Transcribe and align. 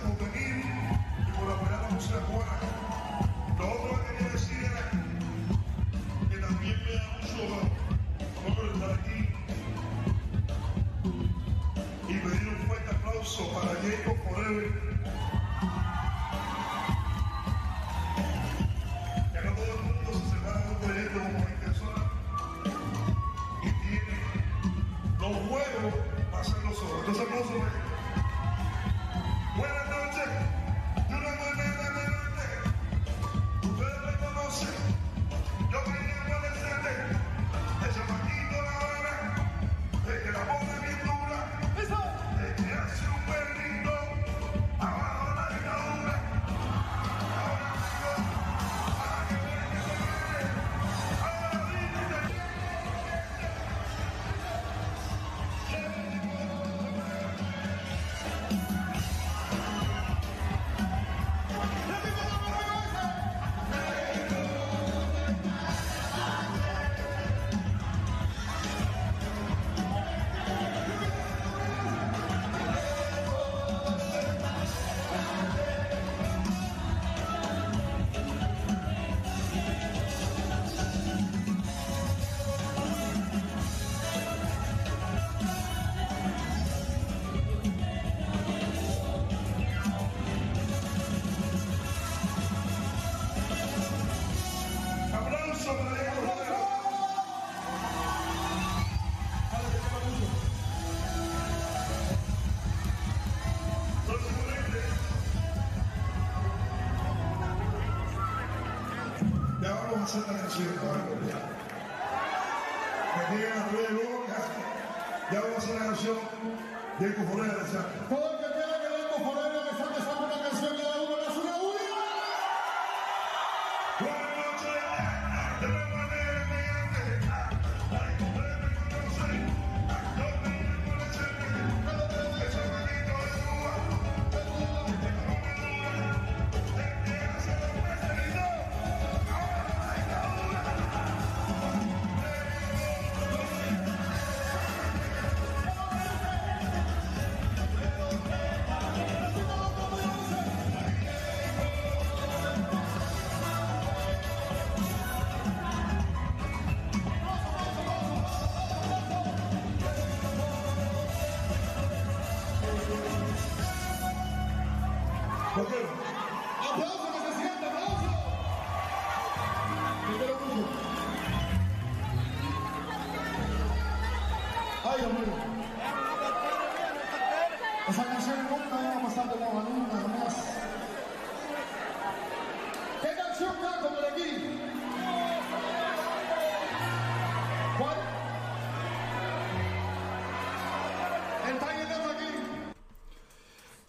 Por 0.00 0.16
venir 0.32 0.64
y 0.64 1.30
apoyar 1.30 1.82
la 1.82 1.90
música 1.90 2.18
cubana. 2.20 2.56
Lo 3.58 3.64
otro 3.72 4.00
que 4.02 4.16
quería 4.16 4.32
decir 4.32 4.58
era 4.58 4.90
que 6.30 6.36
también 6.38 6.76
me 6.84 6.92
da 6.92 7.04
mucho 7.20 7.40
honor 8.46 8.66
estar 8.74 8.90
aquí 8.98 9.18
y 12.08 12.14
pedir 12.14 12.48
un 12.48 12.56
fuerte 12.66 12.90
aplauso 12.90 13.52
para 13.52 13.74
Jacob 13.82 14.16
Forever. 14.24 14.91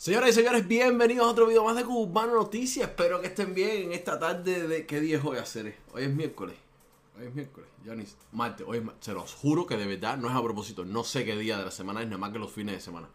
Señoras 0.04 0.32
y 0.32 0.34
señores, 0.34 0.68
bienvenidos 0.68 1.26
a 1.26 1.30
otro 1.30 1.48
video 1.48 1.64
más 1.64 1.78
de 1.78 1.86
Cubano 1.86 2.34
Noticias. 2.36 2.90
Espero 2.90 3.22
que 3.22 3.28
estén 3.28 3.54
bien 3.54 3.84
en 3.84 3.94
esta 3.94 4.20
tarde 4.20 4.68
de... 4.68 4.86
¿Qué 4.86 5.00
día 5.00 5.16
es 5.16 5.24
hoy 5.24 5.38
hacer? 5.38 5.78
Hoy 5.94 6.04
es 6.04 6.14
miércoles. 6.14 6.58
Hoy 7.18 7.28
es 7.28 7.34
miércoles. 7.34 7.70
Ya 7.86 7.96
ni... 7.96 8.04
Martes. 8.34 8.68
Hoy 8.68 8.80
es 8.80 8.84
mar- 8.84 8.98
Se 9.00 9.14
los 9.14 9.34
juro 9.34 9.66
que 9.66 9.78
de 9.78 9.86
verdad 9.86 10.18
no 10.18 10.30
es 10.30 10.36
a 10.36 10.44
propósito. 10.44 10.84
No 10.84 11.06
sé 11.06 11.24
qué 11.24 11.38
día 11.38 11.58
de 11.58 11.64
la 11.64 11.72
semana 11.72 12.02
es, 12.02 12.08
nada 12.08 12.18
más 12.18 12.32
que 12.34 12.40
los 12.40 12.52
fines 12.52 12.76
de 12.76 12.82
semana. 12.82 13.08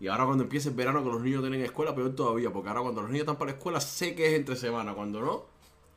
Y 0.00 0.08
ahora 0.08 0.24
cuando 0.24 0.44
empiece 0.44 0.70
el 0.70 0.76
verano 0.76 1.04
que 1.04 1.10
los 1.10 1.20
niños 1.20 1.42
tienen 1.42 1.60
escuela, 1.60 1.94
peor 1.94 2.14
todavía. 2.14 2.50
Porque 2.50 2.70
ahora 2.70 2.80
cuando 2.80 3.02
los 3.02 3.10
niños 3.10 3.24
están 3.24 3.36
para 3.36 3.50
la 3.50 3.58
escuela, 3.58 3.78
sé 3.78 4.14
que 4.14 4.28
es 4.28 4.32
entre 4.32 4.56
semana. 4.56 4.94
Cuando 4.94 5.20
no, 5.20 5.44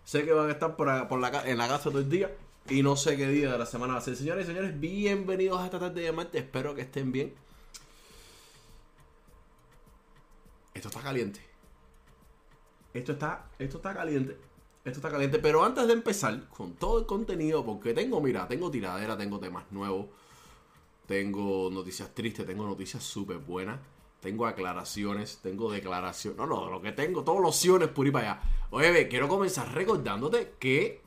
sé 0.03 0.25
que 0.25 0.33
van 0.33 0.49
a 0.49 0.51
estar 0.51 0.75
por, 0.75 0.89
en 0.89 1.57
la 1.57 1.67
casa 1.69 1.83
todo 1.83 1.99
el 1.99 2.09
día. 2.09 2.35
Y 2.67 2.83
no 2.83 2.97
sé 2.97 3.15
qué 3.15 3.29
día 3.29 3.53
de 3.53 3.57
la 3.57 3.65
semana 3.65 3.93
va 3.93 3.99
a 3.99 4.01
ser. 4.01 4.17
Señoras 4.17 4.43
y 4.43 4.47
señores, 4.47 4.77
bienvenidos 4.77 5.61
a 5.61 5.63
esta 5.63 5.79
tarde 5.79 6.01
de 6.01 6.11
martes. 6.11 6.41
Espero 6.43 6.75
que 6.75 6.81
estén 6.81 7.13
bien. 7.13 7.33
Esto 10.81 10.89
está 10.89 11.01
caliente. 11.01 11.39
Esto 12.91 13.11
está, 13.11 13.51
esto 13.59 13.77
está 13.77 13.93
caliente. 13.93 14.35
Esto 14.83 14.97
está 14.97 15.11
caliente. 15.11 15.37
Pero 15.37 15.63
antes 15.63 15.85
de 15.85 15.93
empezar 15.93 16.49
con 16.49 16.73
todo 16.73 16.97
el 16.97 17.05
contenido, 17.05 17.63
porque 17.63 17.93
tengo, 17.93 18.19
mira, 18.19 18.47
tengo 18.47 18.71
tiradera, 18.71 19.15
tengo 19.15 19.39
temas 19.39 19.71
nuevos, 19.71 20.07
tengo 21.05 21.69
noticias 21.71 22.15
tristes, 22.15 22.47
tengo 22.47 22.65
noticias 22.65 23.03
súper 23.03 23.37
buenas, 23.37 23.79
tengo 24.21 24.47
aclaraciones, 24.47 25.37
tengo 25.43 25.71
declaraciones. 25.71 26.35
No, 26.39 26.47
no, 26.47 26.67
lo 26.71 26.81
que 26.81 26.93
tengo, 26.93 27.23
todos 27.23 27.41
los 27.41 27.55
opciones 27.57 27.89
por 27.89 28.07
ir 28.07 28.13
para 28.13 28.31
allá. 28.31 28.41
Oye, 28.71 29.07
quiero 29.07 29.27
comenzar 29.27 29.71
recordándote 29.71 30.55
que, 30.57 31.03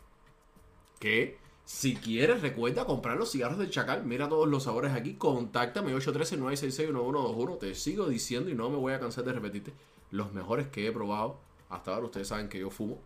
que 1.00 1.36
si 1.64 1.96
quieres, 1.96 2.42
recuerda 2.42 2.84
comprar 2.84 3.16
los 3.16 3.32
cigarros 3.32 3.58
del 3.58 3.70
Chacal. 3.70 4.04
Mira 4.04 4.28
todos 4.28 4.46
los 4.46 4.64
sabores 4.64 4.92
aquí. 4.92 5.14
Contáctame 5.14 5.94
813-966-1121. 5.94 7.58
Te 7.58 7.74
sigo 7.74 8.06
diciendo 8.06 8.50
y 8.50 8.54
no 8.54 8.68
me 8.68 8.76
voy 8.76 8.92
a 8.92 9.00
cansar 9.00 9.24
de 9.24 9.32
repetirte. 9.32 9.72
Los 10.10 10.30
mejores 10.32 10.68
que 10.68 10.86
he 10.86 10.92
probado 10.92 11.40
hasta 11.70 11.94
ahora. 11.94 12.04
Ustedes 12.06 12.28
saben 12.28 12.50
que 12.50 12.58
yo 12.58 12.68
fumo. 12.68 13.00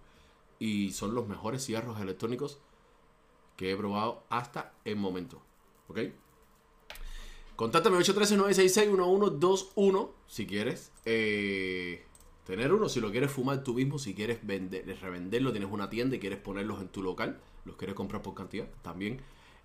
Y 0.58 0.90
son 0.90 1.14
los 1.14 1.28
mejores 1.28 1.64
cigarros 1.64 2.00
electrónicos 2.00 2.58
que 3.56 3.70
he 3.70 3.76
probado 3.76 4.24
hasta 4.28 4.72
el 4.84 4.96
momento. 4.96 5.40
¿Ok? 5.86 6.00
Contáctame 7.54 7.96
813-966-1121 7.98 10.10
si 10.26 10.46
quieres 10.46 10.90
eh, 11.04 12.04
tener 12.44 12.72
uno. 12.72 12.88
Si 12.88 13.00
lo 13.00 13.12
quieres 13.12 13.30
fumar 13.30 13.62
tú 13.62 13.74
mismo, 13.74 14.00
si 14.00 14.14
quieres 14.14 14.44
vender, 14.44 14.84
revenderlo, 15.00 15.52
tienes 15.52 15.70
una 15.70 15.88
tienda 15.90 16.16
y 16.16 16.18
quieres 16.18 16.40
ponerlos 16.40 16.80
en 16.80 16.88
tu 16.88 17.02
local, 17.02 17.40
los 17.68 17.76
quieres 17.76 17.94
comprar 17.94 18.22
por 18.22 18.34
cantidad, 18.34 18.66
también 18.82 19.20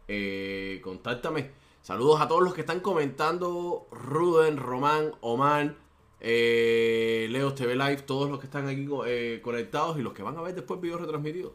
eh, 0.07 0.79
contáctame. 0.83 1.49
Saludos 1.81 2.21
a 2.21 2.27
todos 2.27 2.43
los 2.43 2.53
que 2.53 2.61
están 2.61 2.79
comentando: 2.79 3.87
Ruden, 3.91 4.57
Román, 4.57 5.13
Oman, 5.21 5.75
eh, 6.19 7.27
Leo 7.29 7.53
TV 7.53 7.75
Live, 7.75 8.03
todos 8.03 8.29
los 8.29 8.39
que 8.39 8.45
están 8.45 8.67
aquí 8.67 8.87
eh, 9.05 9.41
conectados 9.43 9.97
y 9.97 10.01
los 10.01 10.13
que 10.13 10.23
van 10.23 10.37
a 10.37 10.41
ver 10.41 10.55
después 10.55 10.79
video 10.79 10.97
retransmitido. 10.97 11.53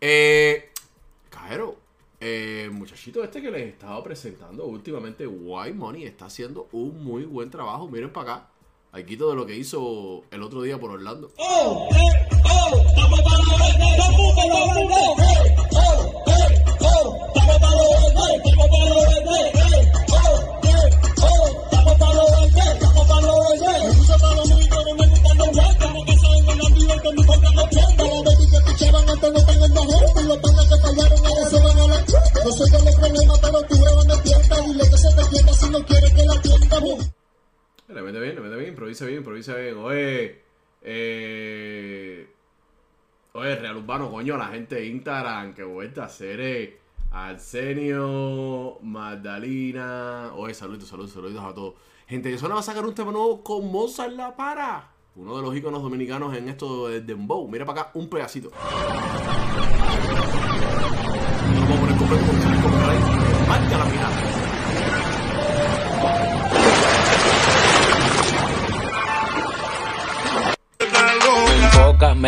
Eh, 0.00 0.70
Cajero, 1.28 1.76
eh, 2.20 2.70
muchachito 2.72 3.22
este 3.22 3.42
que 3.42 3.50
les 3.50 3.68
estaba 3.68 4.02
presentando 4.02 4.64
últimamente, 4.66 5.26
White 5.26 5.74
Money, 5.74 6.04
está 6.04 6.26
haciendo 6.26 6.68
un 6.72 7.04
muy 7.04 7.24
buen 7.24 7.50
trabajo. 7.50 7.88
Miren 7.88 8.12
para 8.12 8.34
acá. 8.34 8.46
Aquí 8.92 9.16
todo 9.16 9.36
lo 9.36 9.46
que 9.46 9.54
hizo 9.54 10.24
el 10.30 10.42
otro 10.42 10.62
día 10.62 10.78
por 10.80 10.90
Orlando. 10.90 11.30
No 11.38 11.88
soy 11.90 13.22
de 13.24 13.29
Le 37.88 38.02
mete 38.02 38.20
bien, 38.20 38.32
le 38.34 38.40
mete 38.40 38.56
bien, 38.56 38.68
improvisa 38.68 39.06
bien, 39.06 39.18
improvisa 39.18 39.54
bien. 39.56 39.76
Oye, 39.76 40.40
eh, 40.82 42.26
oye, 43.32 43.56
Real 43.56 43.76
Urbano, 43.76 44.10
coño, 44.10 44.36
la 44.36 44.46
gente 44.46 44.76
de 44.76 44.86
Instagram 44.86 45.54
que 45.54 45.62
vuelta 45.62 46.02
a 46.02 46.06
hacer 46.06 46.40
eh, 46.40 46.80
Arsenio, 47.10 48.78
Magdalena. 48.82 50.30
Oye, 50.34 50.54
saludos, 50.54 50.88
saludos, 50.88 51.12
saludos 51.12 51.44
a 51.44 51.54
todos. 51.54 51.74
Gente, 52.06 52.32
eso 52.32 52.48
va 52.48 52.58
a 52.58 52.62
sacar 52.62 52.84
un 52.84 52.94
tema 52.94 53.12
nuevo 53.12 53.42
con 53.42 53.70
Mozart 53.70 54.12
La 54.12 54.34
Para. 54.36 54.90
Uno 55.16 55.36
de 55.36 55.42
los 55.42 55.56
íconos 55.56 55.82
dominicanos 55.82 56.36
en 56.36 56.48
esto 56.48 56.88
de 56.88 57.00
Dembow. 57.00 57.48
Mira 57.48 57.64
para 57.64 57.82
acá 57.82 57.90
un 57.94 58.08
pedacito. 58.08 58.50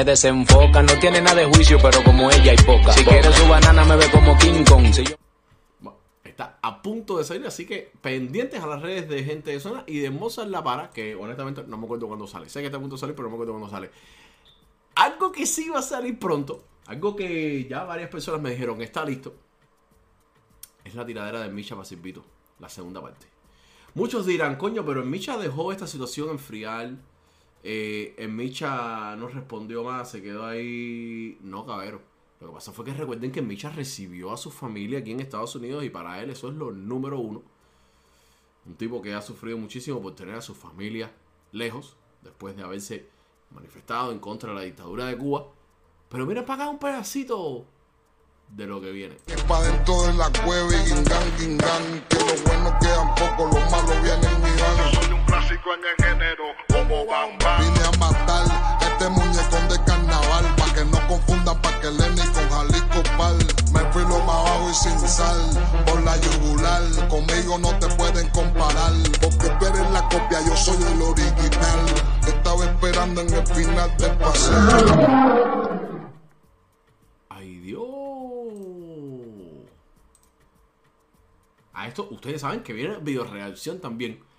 Me 0.04 0.10
desenfoca, 0.10 0.82
no 0.82 0.98
tiene 0.98 1.20
nada 1.20 1.36
de 1.42 1.44
juicio, 1.46 1.78
pero 1.80 2.02
como 2.02 2.28
ella 2.28 2.50
hay 2.50 2.56
poca. 2.66 2.92
Si 2.92 3.04
quiere 3.04 3.32
su 3.32 3.46
banana 3.48 3.84
me 3.84 3.96
ve 3.96 4.06
como 4.10 4.36
King 4.36 4.64
Kong. 4.68 4.92
Si 4.92 5.04
yo- 5.04 5.14
Bueno, 5.78 5.96
está 6.24 6.58
a 6.60 6.82
punto 6.82 7.18
de 7.18 7.24
salir, 7.24 7.46
así 7.46 7.66
que 7.66 7.92
pendientes 8.00 8.60
a 8.60 8.66
las 8.66 8.82
redes 8.82 9.08
de 9.08 9.22
gente 9.22 9.52
de 9.52 9.60
zona 9.60 9.84
y 9.86 10.00
de 10.00 10.10
Mozart 10.10 10.48
La 10.48 10.64
Para, 10.64 10.90
que 10.90 11.14
honestamente 11.14 11.62
no 11.68 11.76
me 11.78 11.84
acuerdo 11.84 12.08
cuándo 12.08 12.26
sale. 12.26 12.48
Sé 12.48 12.58
que 12.60 12.66
está 12.66 12.78
a 12.78 12.80
punto 12.80 12.96
de 12.96 13.00
salir, 13.00 13.14
pero 13.14 13.28
no 13.28 13.30
me 13.30 13.36
acuerdo 13.36 13.52
cuándo 13.52 13.70
sale. 13.70 13.90
Algo 14.96 15.30
que 15.30 15.46
sí 15.46 15.68
va 15.68 15.78
a 15.78 15.82
salir 15.82 16.18
pronto, 16.18 16.64
algo 16.86 17.14
que 17.14 17.64
ya 17.70 17.84
varias 17.84 18.10
personas 18.10 18.40
me 18.40 18.50
dijeron 18.50 18.82
está 18.82 19.04
listo, 19.04 19.34
es 20.84 20.96
la 20.96 21.06
tiradera 21.06 21.40
de 21.42 21.48
Micha 21.48 21.76
Pacimpito, 21.76 22.24
la 22.58 22.68
segunda 22.68 23.00
parte. 23.00 23.26
Muchos 23.94 24.26
dirán, 24.26 24.56
coño, 24.56 24.84
pero 24.84 25.00
en 25.02 25.10
Micha 25.10 25.36
dejó 25.36 25.70
esta 25.70 25.86
situación 25.86 26.30
enfriar. 26.30 26.90
Eh, 27.64 28.26
Micha 28.28 29.14
no 29.16 29.28
respondió 29.28 29.84
más, 29.84 30.10
se 30.10 30.22
quedó 30.22 30.46
ahí. 30.46 31.38
No, 31.42 31.64
cabero. 31.66 32.00
Lo 32.40 32.48
que 32.48 32.54
pasa 32.54 32.72
fue 32.72 32.84
que 32.84 32.92
recuerden 32.92 33.30
que 33.30 33.40
Micha 33.40 33.70
recibió 33.70 34.32
a 34.32 34.36
su 34.36 34.50
familia 34.50 34.98
aquí 34.98 35.12
en 35.12 35.20
Estados 35.20 35.54
Unidos 35.54 35.84
y 35.84 35.90
para 35.90 36.20
él 36.20 36.30
eso 36.30 36.48
es 36.48 36.54
lo 36.54 36.72
número 36.72 37.18
uno. 37.18 37.42
Un 38.66 38.74
tipo 38.74 39.00
que 39.00 39.14
ha 39.14 39.22
sufrido 39.22 39.58
muchísimo 39.58 40.00
por 40.02 40.14
tener 40.14 40.34
a 40.34 40.42
su 40.42 40.54
familia 40.54 41.12
lejos, 41.52 41.96
después 42.22 42.56
de 42.56 42.62
haberse 42.62 43.08
manifestado 43.50 44.12
en 44.12 44.18
contra 44.18 44.50
de 44.50 44.56
la 44.56 44.62
dictadura 44.62 45.06
de 45.06 45.16
Cuba. 45.16 45.46
Pero 46.08 46.26
mira 46.26 46.44
para 46.44 46.64
acá 46.64 46.70
un 46.70 46.78
pedacito 46.78 47.64
de 48.48 48.66
lo 48.66 48.80
que 48.80 48.90
viene. 48.90 49.16
Dentro 49.26 50.02
de 50.02 50.14
la 50.14 50.30
cueva 50.44 50.74
y 50.74 50.88
los 50.88 52.44
buenos 52.44 52.74
quedan 52.80 53.14
los 53.38 53.70
malos 53.70 54.02
vienen. 54.02 55.01
Clásico 55.52 55.74
en 55.74 55.80
el 55.84 55.96
género, 56.04 56.44
como 56.68 57.04
Bam 57.04 57.38
Bam. 57.38 57.60
Vine 57.60 57.84
a 57.84 57.90
matar 57.98 58.44
este 58.80 59.08
muñecón 59.08 59.68
de 59.68 59.84
carnaval. 59.84 60.44
Pa' 60.56 60.72
que 60.74 60.84
no 60.84 61.08
confundan, 61.08 61.60
pa' 61.60 61.78
que 61.80 61.90
Lenny 61.90 62.22
con 62.32 62.48
Jalisco 62.48 63.02
Pal. 63.18 63.36
Me 63.72 63.80
fui 63.92 64.02
lo 64.02 64.18
más 64.20 64.44
bajo 64.44 64.70
y 64.70 64.74
sin 64.74 64.98
sal, 65.00 65.50
por 65.84 66.02
la 66.02 66.16
yugular. 66.16 66.82
Conmigo 67.08 67.58
no 67.58 67.78
te 67.78 67.86
pueden 67.96 68.28
comparar. 68.30 68.92
Porque 69.20 69.50
tú 69.58 69.66
eres 69.66 69.90
la 69.90 70.02
copia, 70.08 70.40
yo 70.46 70.56
soy 70.56 70.82
el 70.82 71.02
original. 71.02 71.80
Estaba 72.26 72.64
esperando 72.64 73.20
en 73.20 73.34
el 73.34 73.46
final 73.48 73.96
del 73.98 74.12
paseo. 74.12 75.68
¡Ay, 77.28 77.56
Dios! 77.58 77.82
A 81.74 81.88
esto, 81.88 82.08
ustedes 82.10 82.40
saben 82.40 82.62
que 82.62 82.72
viene 82.72 82.96
video 82.98 83.24
reacción 83.24 83.78
también. 83.80 84.31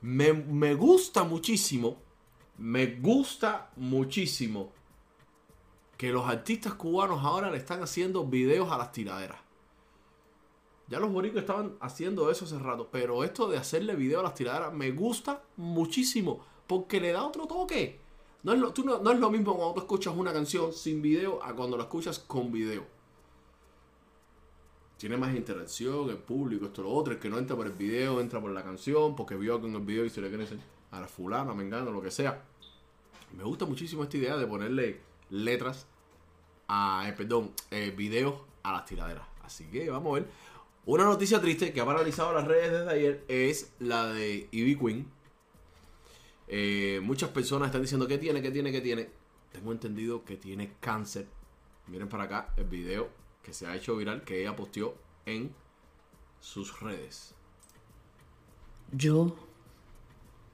Me, 0.00 0.32
me 0.32 0.74
gusta 0.74 1.24
muchísimo, 1.24 1.96
me 2.58 2.86
gusta 2.86 3.70
muchísimo 3.76 4.72
que 5.96 6.10
los 6.10 6.28
artistas 6.28 6.74
cubanos 6.74 7.24
ahora 7.24 7.50
le 7.50 7.56
están 7.56 7.82
haciendo 7.82 8.24
videos 8.24 8.70
a 8.70 8.78
las 8.78 8.92
tiraderas. 8.92 9.38
Ya 10.88 11.00
los 11.00 11.10
boricuas 11.10 11.42
estaban 11.42 11.76
haciendo 11.80 12.30
eso 12.30 12.44
hace 12.44 12.58
rato, 12.58 12.88
pero 12.92 13.24
esto 13.24 13.48
de 13.48 13.58
hacerle 13.58 13.96
video 13.96 14.20
a 14.20 14.22
las 14.22 14.34
tiraderas 14.34 14.72
me 14.72 14.92
gusta 14.92 15.42
muchísimo 15.56 16.40
porque 16.66 17.00
le 17.00 17.12
da 17.12 17.26
otro 17.26 17.46
toque. 17.46 17.98
No 18.42 18.52
es, 18.52 18.60
lo, 18.60 18.72
tú 18.72 18.84
no, 18.84 18.98
no 18.98 19.10
es 19.10 19.18
lo 19.18 19.30
mismo 19.30 19.56
cuando 19.56 19.74
tú 19.74 19.80
escuchas 19.80 20.14
una 20.16 20.32
canción 20.32 20.72
sin 20.72 21.02
video 21.02 21.42
a 21.42 21.54
cuando 21.54 21.76
la 21.76 21.84
escuchas 21.84 22.18
con 22.20 22.52
video. 22.52 22.95
Tiene 24.96 25.18
más 25.18 25.34
interacción, 25.34 26.08
el 26.08 26.16
público, 26.16 26.66
esto, 26.66 26.82
lo 26.82 26.90
otro. 26.90 27.12
El 27.12 27.18
que 27.18 27.28
no 27.28 27.38
entra 27.38 27.54
por 27.54 27.66
el 27.66 27.72
video, 27.72 28.20
entra 28.20 28.40
por 28.40 28.50
la 28.50 28.62
canción, 28.62 29.14
porque 29.14 29.34
vio 29.36 29.60
que 29.60 29.66
en 29.66 29.74
el 29.74 29.82
video 29.82 30.04
y 30.04 30.10
se 30.10 30.20
le 30.20 30.30
decir 30.30 30.58
a 30.90 31.00
la 31.00 31.08
fulana, 31.08 31.52
me 31.52 31.64
engano, 31.64 31.90
lo 31.90 32.00
que 32.00 32.10
sea. 32.10 32.42
Me 33.36 33.44
gusta 33.44 33.66
muchísimo 33.66 34.04
esta 34.04 34.16
idea 34.16 34.36
de 34.36 34.46
ponerle 34.46 35.00
letras 35.30 35.86
a, 36.68 37.06
eh, 37.08 37.12
perdón, 37.12 37.52
eh, 37.70 37.92
videos 37.94 38.40
a 38.62 38.72
las 38.72 38.86
tiraderas. 38.86 39.26
Así 39.42 39.66
que 39.66 39.90
vamos 39.90 40.12
a 40.12 40.20
ver. 40.20 40.30
Una 40.86 41.04
noticia 41.04 41.40
triste 41.40 41.72
que 41.72 41.80
ha 41.80 41.84
paralizado 41.84 42.32
las 42.32 42.46
redes 42.46 42.70
desde 42.70 42.90
ayer 42.90 43.24
es 43.28 43.72
la 43.80 44.06
de 44.06 44.48
Ivy 44.50 44.76
Queen. 44.78 45.10
Eh, 46.48 47.00
muchas 47.02 47.30
personas 47.30 47.66
están 47.66 47.82
diciendo 47.82 48.06
que 48.06 48.18
tiene, 48.18 48.40
que 48.40 48.50
tiene, 48.50 48.72
que 48.72 48.80
tiene. 48.80 49.10
Tengo 49.52 49.72
entendido 49.72 50.24
que 50.24 50.36
tiene 50.36 50.74
cáncer. 50.80 51.26
Miren 51.88 52.08
para 52.08 52.24
acá 52.24 52.54
el 52.56 52.64
video 52.64 53.25
que 53.46 53.52
se 53.52 53.64
ha 53.64 53.76
hecho 53.76 53.96
viral 53.96 54.24
que 54.24 54.40
ella 54.40 54.56
posteó 54.56 54.96
en 55.24 55.52
sus 56.40 56.80
redes. 56.80 57.32
Yo 58.90 59.36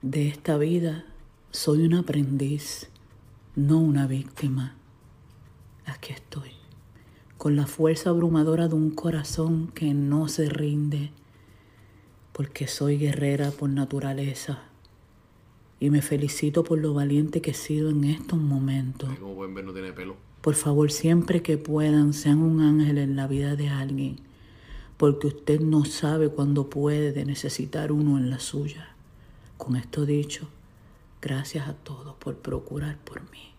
de 0.03 0.27
esta 0.27 0.59
vida 0.59 1.03
soy 1.49 1.87
un 1.87 1.95
aprendiz, 1.95 2.91
no 3.55 3.79
una 3.79 4.05
víctima. 4.05 4.75
Aquí 5.87 6.13
estoy, 6.13 6.51
con 7.39 7.55
la 7.55 7.65
fuerza 7.65 8.11
abrumadora 8.11 8.67
de 8.67 8.75
un 8.75 8.91
corazón 8.91 9.69
que 9.69 9.95
no 9.95 10.27
se 10.27 10.47
rinde, 10.47 11.11
porque 12.31 12.67
soy 12.67 12.99
guerrera 12.99 13.49
por 13.49 13.71
naturaleza. 13.71 14.65
Y 15.79 15.89
me 15.89 16.03
felicito 16.03 16.63
por 16.63 16.77
lo 16.77 16.93
valiente 16.93 17.41
que 17.41 17.51
he 17.51 17.55
sido 17.55 17.89
en 17.89 18.03
estos 18.03 18.37
momentos. 18.37 19.09
Como 19.17 19.33
pueden 19.33 19.55
ver, 19.55 19.65
no 19.65 19.73
tiene 19.73 19.93
pelo. 19.93 20.15
Por 20.43 20.55
favor, 20.55 20.91
siempre 20.91 21.41
que 21.41 21.57
puedan, 21.57 22.11
sean 22.11 22.39
un 22.39 22.59
ángel 22.59 22.97
en 22.97 23.15
la 23.15 23.27
vida 23.27 23.55
de 23.55 23.69
alguien, 23.69 24.17
porque 24.97 25.27
usted 25.27 25.61
no 25.61 25.85
sabe 25.85 26.27
cuándo 26.27 26.69
puede 26.69 27.23
necesitar 27.23 27.93
uno 27.93 28.17
en 28.17 28.29
la 28.29 28.39
suya. 28.39 28.93
Con 29.55 29.77
esto 29.77 30.05
dicho, 30.05 30.49
gracias 31.21 31.69
a 31.69 31.75
todos 31.75 32.15
por 32.15 32.35
procurar 32.35 32.97
por 32.97 33.21
mí. 33.31 33.53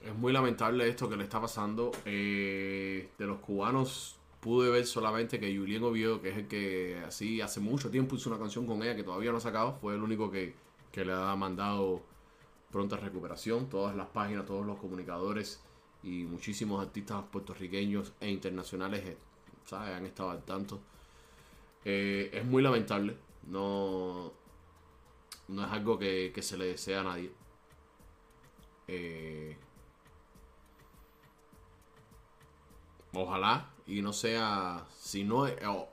Es 0.00 0.14
muy 0.14 0.32
lamentable 0.32 0.88
esto 0.88 1.08
que 1.08 1.16
le 1.16 1.24
está 1.24 1.40
pasando. 1.40 1.90
Eh, 2.04 3.08
de 3.18 3.26
los 3.26 3.40
cubanos 3.40 4.20
pude 4.38 4.70
ver 4.70 4.86
solamente 4.86 5.40
que 5.40 5.52
Julien 5.56 5.82
Oviedo, 5.82 6.22
que 6.22 6.28
es 6.28 6.36
el 6.36 6.46
que 6.46 7.02
así 7.04 7.40
hace 7.40 7.58
mucho 7.58 7.90
tiempo 7.90 8.14
hizo 8.14 8.30
una 8.30 8.38
canción 8.38 8.68
con 8.68 8.84
ella 8.84 8.94
que 8.94 9.02
todavía 9.02 9.32
no 9.32 9.38
ha 9.38 9.40
sacado, 9.40 9.76
fue 9.80 9.96
el 9.96 10.02
único 10.04 10.30
que, 10.30 10.54
que 10.92 11.04
le 11.04 11.12
ha 11.12 11.34
mandado 11.34 12.13
pronta 12.74 12.96
recuperación. 12.96 13.68
Todas 13.68 13.94
las 13.94 14.08
páginas, 14.08 14.46
todos 14.46 14.66
los 14.66 14.78
comunicadores 14.80 15.62
y 16.02 16.24
muchísimos 16.24 16.84
artistas 16.84 17.22
puertorriqueños 17.30 18.12
e 18.20 18.28
internacionales 18.28 19.04
eh, 19.06 19.16
han 19.70 20.04
estado 20.04 20.30
al 20.30 20.42
tanto. 20.42 20.80
Eh, 21.84 22.30
es 22.32 22.44
muy 22.44 22.64
lamentable. 22.64 23.16
No, 23.46 24.32
no 25.46 25.64
es 25.64 25.70
algo 25.70 25.96
que, 25.96 26.32
se 26.42 26.58
le 26.58 26.66
desea 26.66 27.02
a 27.02 27.04
nadie. 27.04 27.30
Eh, 28.88 29.56
Ojalá 33.12 33.70
y 33.86 34.02
no 34.02 34.12
sea, 34.12 34.84
si 34.98 35.22
no, 35.22 35.46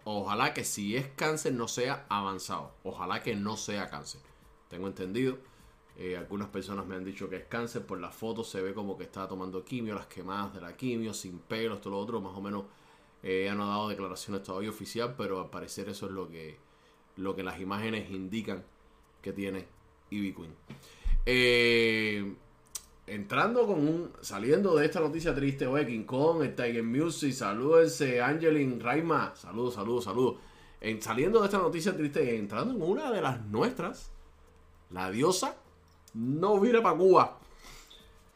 ojalá 0.06 0.56
que 0.56 0.64
si 0.64 0.96
es 0.96 1.08
cáncer 1.10 1.54
no 1.54 1.68
sea 1.68 2.08
avanzado. 2.10 2.74
Ojalá 2.84 3.22
que 3.22 3.36
no 3.36 3.56
sea 3.56 3.88
cáncer. 3.92 4.22
Tengo 4.68 4.88
entendido. 4.88 5.38
Eh, 6.04 6.18
algunas 6.18 6.48
personas 6.48 6.88
me 6.88 6.96
han 6.96 7.06
dicho 7.06 7.30
que 7.30 7.36
es 7.36 7.46
cáncer. 7.46 7.86
Por 7.86 8.00
las 8.00 8.16
fotos 8.16 8.50
se 8.50 8.60
ve 8.60 8.74
como 8.74 8.98
que 8.98 9.04
está 9.04 9.28
tomando 9.28 9.64
quimio, 9.64 9.94
las 9.94 10.08
quemadas 10.08 10.56
de 10.56 10.60
la 10.60 10.76
quimio, 10.76 11.14
sin 11.14 11.38
pelos, 11.38 11.80
todo 11.80 11.92
lo 11.92 12.00
otro. 12.00 12.20
Más 12.20 12.36
o 12.36 12.42
menos 12.42 12.64
eh, 13.22 13.52
no 13.56 13.66
ha 13.66 13.68
dado 13.68 13.90
declaraciones 13.90 14.42
todavía 14.42 14.72
oficial, 14.72 15.14
pero 15.16 15.40
al 15.40 15.52
parecer 15.52 15.90
eso 15.90 16.08
es 16.08 16.12
lo 16.12 16.28
que, 16.28 16.58
lo 17.18 17.36
que 17.36 17.44
las 17.44 17.60
imágenes 17.60 18.10
indican 18.10 18.64
que 19.22 19.32
tiene 19.32 19.68
Ivy 20.10 20.34
Queen. 20.34 20.56
Eh, 21.24 22.34
entrando 23.06 23.68
con 23.68 23.88
un. 23.88 24.12
Saliendo 24.22 24.76
de 24.76 24.88
esta 24.88 25.02
noticia 25.02 25.36
triste, 25.36 25.68
oye, 25.68 25.86
King 25.86 26.06
Kong, 26.06 26.42
el 26.42 26.56
Tiger 26.56 26.84
Music, 26.84 27.32
salúdense, 27.32 28.20
Angelin, 28.24 28.80
Raima, 28.80 29.36
saludos, 29.36 29.76
saludos, 29.76 30.06
saludos. 30.06 30.38
En, 30.80 31.00
saliendo 31.00 31.42
de 31.42 31.46
esta 31.46 31.60
noticia 31.60 31.96
triste, 31.96 32.40
entrando 32.40 32.74
en 32.74 32.82
una 32.82 33.12
de 33.12 33.22
las 33.22 33.46
nuestras, 33.46 34.12
la 34.90 35.12
diosa 35.12 35.61
no 36.14 36.60
vira 36.60 36.82
para 36.82 36.98
Cuba. 36.98 37.38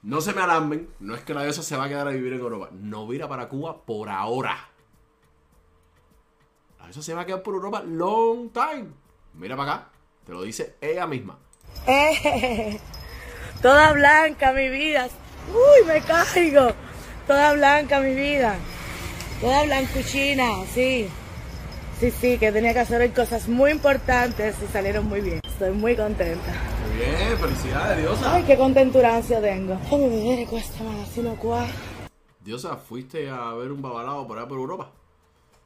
No 0.03 0.21
se 0.21 0.33
me 0.33 0.41
alarmen, 0.41 0.89
no 0.99 1.15
es 1.15 1.21
que 1.21 1.33
la 1.33 1.43
diosa 1.43 1.63
se 1.63 1.75
va 1.75 1.85
a 1.85 1.89
quedar 1.89 2.07
a 2.07 2.11
vivir 2.11 2.33
en 2.33 2.39
Europa, 2.39 2.69
no 2.71 3.07
vira 3.07 3.27
para 3.27 3.49
Cuba 3.49 3.81
por 3.85 4.09
ahora. 4.09 4.69
La 6.77 6.85
diosa 6.85 7.01
se 7.01 7.13
va 7.13 7.21
a 7.21 7.25
quedar 7.25 7.41
por 7.41 7.55
Europa 7.55 7.81
long 7.83 8.51
time. 8.51 8.87
Mira 9.33 9.57
para 9.57 9.73
acá, 9.73 9.89
te 10.25 10.31
lo 10.31 10.43
dice 10.43 10.75
ella 10.79 11.07
misma. 11.07 11.39
Toda 13.61 13.93
blanca 13.93 14.53
mi 14.53 14.69
vida. 14.69 15.07
Uy, 15.49 15.87
me 15.87 16.01
caigo. 16.01 16.71
Toda 17.25 17.53
blanca 17.53 17.99
mi 17.99 18.13
vida. 18.13 18.57
Toda 19.41 19.63
blancuchina, 19.63 20.65
sí. 20.73 21.09
Sí, 21.99 22.11
sí, 22.11 22.37
que 22.37 22.51
tenía 22.51 22.73
que 22.73 22.79
hacer 22.79 23.11
cosas 23.13 23.47
muy 23.47 23.71
importantes 23.71 24.55
y 24.61 24.71
salieron 24.71 25.07
muy 25.07 25.21
bien. 25.21 25.39
Estoy 25.43 25.71
muy 25.71 25.95
contenta. 25.95 26.74
Bien, 26.95 27.37
felicidades, 27.37 27.97
diosa. 28.01 28.35
Ay, 28.35 28.43
qué 28.43 28.57
contenturancia 28.57 29.41
tengo. 29.41 29.75
Déjame 29.75 30.07
ver, 30.09 30.47
cuesta 30.47 30.83
más, 30.83 31.09
así 31.09 31.21
no. 31.21 31.35
Diosa, 32.43 32.77
fuiste 32.77 33.29
a 33.29 33.53
ver 33.53 33.71
un 33.71 33.81
babalao 33.81 34.27
por 34.27 34.37
allá 34.37 34.47
por 34.47 34.57
Europa 34.59 34.91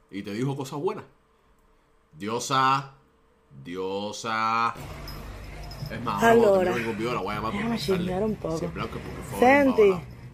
y 0.09 0.24
te 0.24 0.33
dijo 0.33 0.55
cosas 0.55 0.79
buenas. 0.79 1.03
Diosa, 2.17 2.93
diosa. 3.63 4.74
Es 5.91 6.01
más, 6.03 6.21
ahora 6.24 6.71
la 7.13 7.21
voy 7.21 7.31
a 7.31 7.36
llamar 7.36 7.53
Déjame 7.53 7.77
chismear 7.77 8.24
un 8.24 8.36
poco. 8.36 8.67
blanco, 8.74 9.00
Senti, 9.39 9.93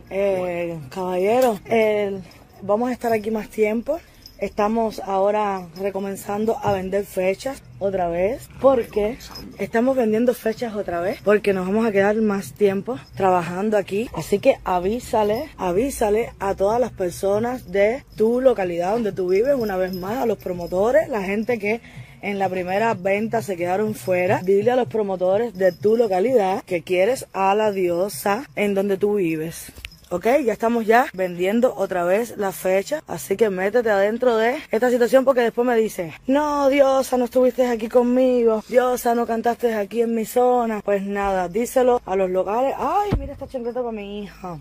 eh, 0.09 0.79
caballero, 0.89 1.59
el- 1.65 2.23
vamos 2.61 2.89
a 2.89 2.93
estar 2.93 3.11
aquí 3.11 3.31
más 3.31 3.49
tiempo. 3.49 3.99
Estamos 4.39 4.99
ahora 4.99 5.67
recomenzando 5.77 6.57
a 6.61 6.73
vender 6.73 7.05
fechas 7.05 7.63
otra 7.79 8.09
vez. 8.09 8.49
porque 8.59 9.17
Estamos 9.59 9.95
vendiendo 9.95 10.33
fechas 10.33 10.75
otra 10.75 10.99
vez. 10.99 11.19
Porque 11.23 11.53
nos 11.53 11.65
vamos 11.65 11.85
a 11.85 11.91
quedar 11.91 12.15
más 12.17 12.53
tiempo 12.53 12.99
trabajando 13.15 13.77
aquí. 13.77 14.09
Así 14.13 14.39
que 14.39 14.57
avísale, 14.65 15.49
avísale 15.57 16.31
a 16.39 16.55
todas 16.55 16.79
las 16.79 16.91
personas 16.91 17.71
de 17.71 18.03
tu 18.15 18.41
localidad 18.41 18.93
donde 18.93 19.13
tú 19.13 19.29
vives, 19.29 19.55
una 19.57 19.77
vez 19.77 19.93
más, 19.93 20.17
a 20.17 20.25
los 20.25 20.37
promotores, 20.37 21.07
la 21.07 21.23
gente 21.23 21.57
que 21.57 21.81
en 22.21 22.39
la 22.39 22.49
primera 22.49 22.93
venta 22.95 23.41
se 23.41 23.55
quedaron 23.55 23.93
fuera. 23.93 24.41
Dile 24.41 24.71
a 24.71 24.75
los 24.75 24.87
promotores 24.87 25.53
de 25.53 25.71
tu 25.71 25.95
localidad 25.95 26.63
que 26.63 26.81
quieres 26.81 27.27
a 27.33 27.53
la 27.55 27.71
diosa 27.71 28.49
en 28.55 28.73
donde 28.73 28.97
tú 28.97 29.15
vives. 29.15 29.71
Ok, 30.11 30.27
ya 30.45 30.53
estamos 30.53 30.85
ya 30.85 31.07
vendiendo 31.13 31.73
otra 31.75 32.03
vez 32.03 32.37
la 32.37 32.51
fecha, 32.51 33.01
así 33.07 33.35
que 33.35 33.49
métete 33.49 33.89
adentro 33.89 34.37
de 34.37 34.61
esta 34.69 34.91
situación 34.91 35.25
porque 35.25 35.41
después 35.41 35.65
me 35.65 35.75
dice, 35.75 36.13
no, 36.27 36.69
Diosa, 36.69 37.17
no 37.17 37.25
estuviste 37.25 37.65
aquí 37.65 37.89
conmigo, 37.89 38.63
Diosa, 38.69 39.15
no 39.15 39.25
cantaste 39.25 39.73
aquí 39.73 40.01
en 40.01 40.13
mi 40.13 40.25
zona. 40.25 40.81
Pues 40.85 41.01
nada, 41.01 41.49
díselo 41.49 42.03
a 42.05 42.15
los 42.15 42.29
locales, 42.29 42.75
ay, 42.77 43.13
mira 43.17 43.33
esta 43.33 43.47
chancleta 43.47 43.79
para 43.79 43.91
mi 43.91 44.21
hija. 44.21 44.59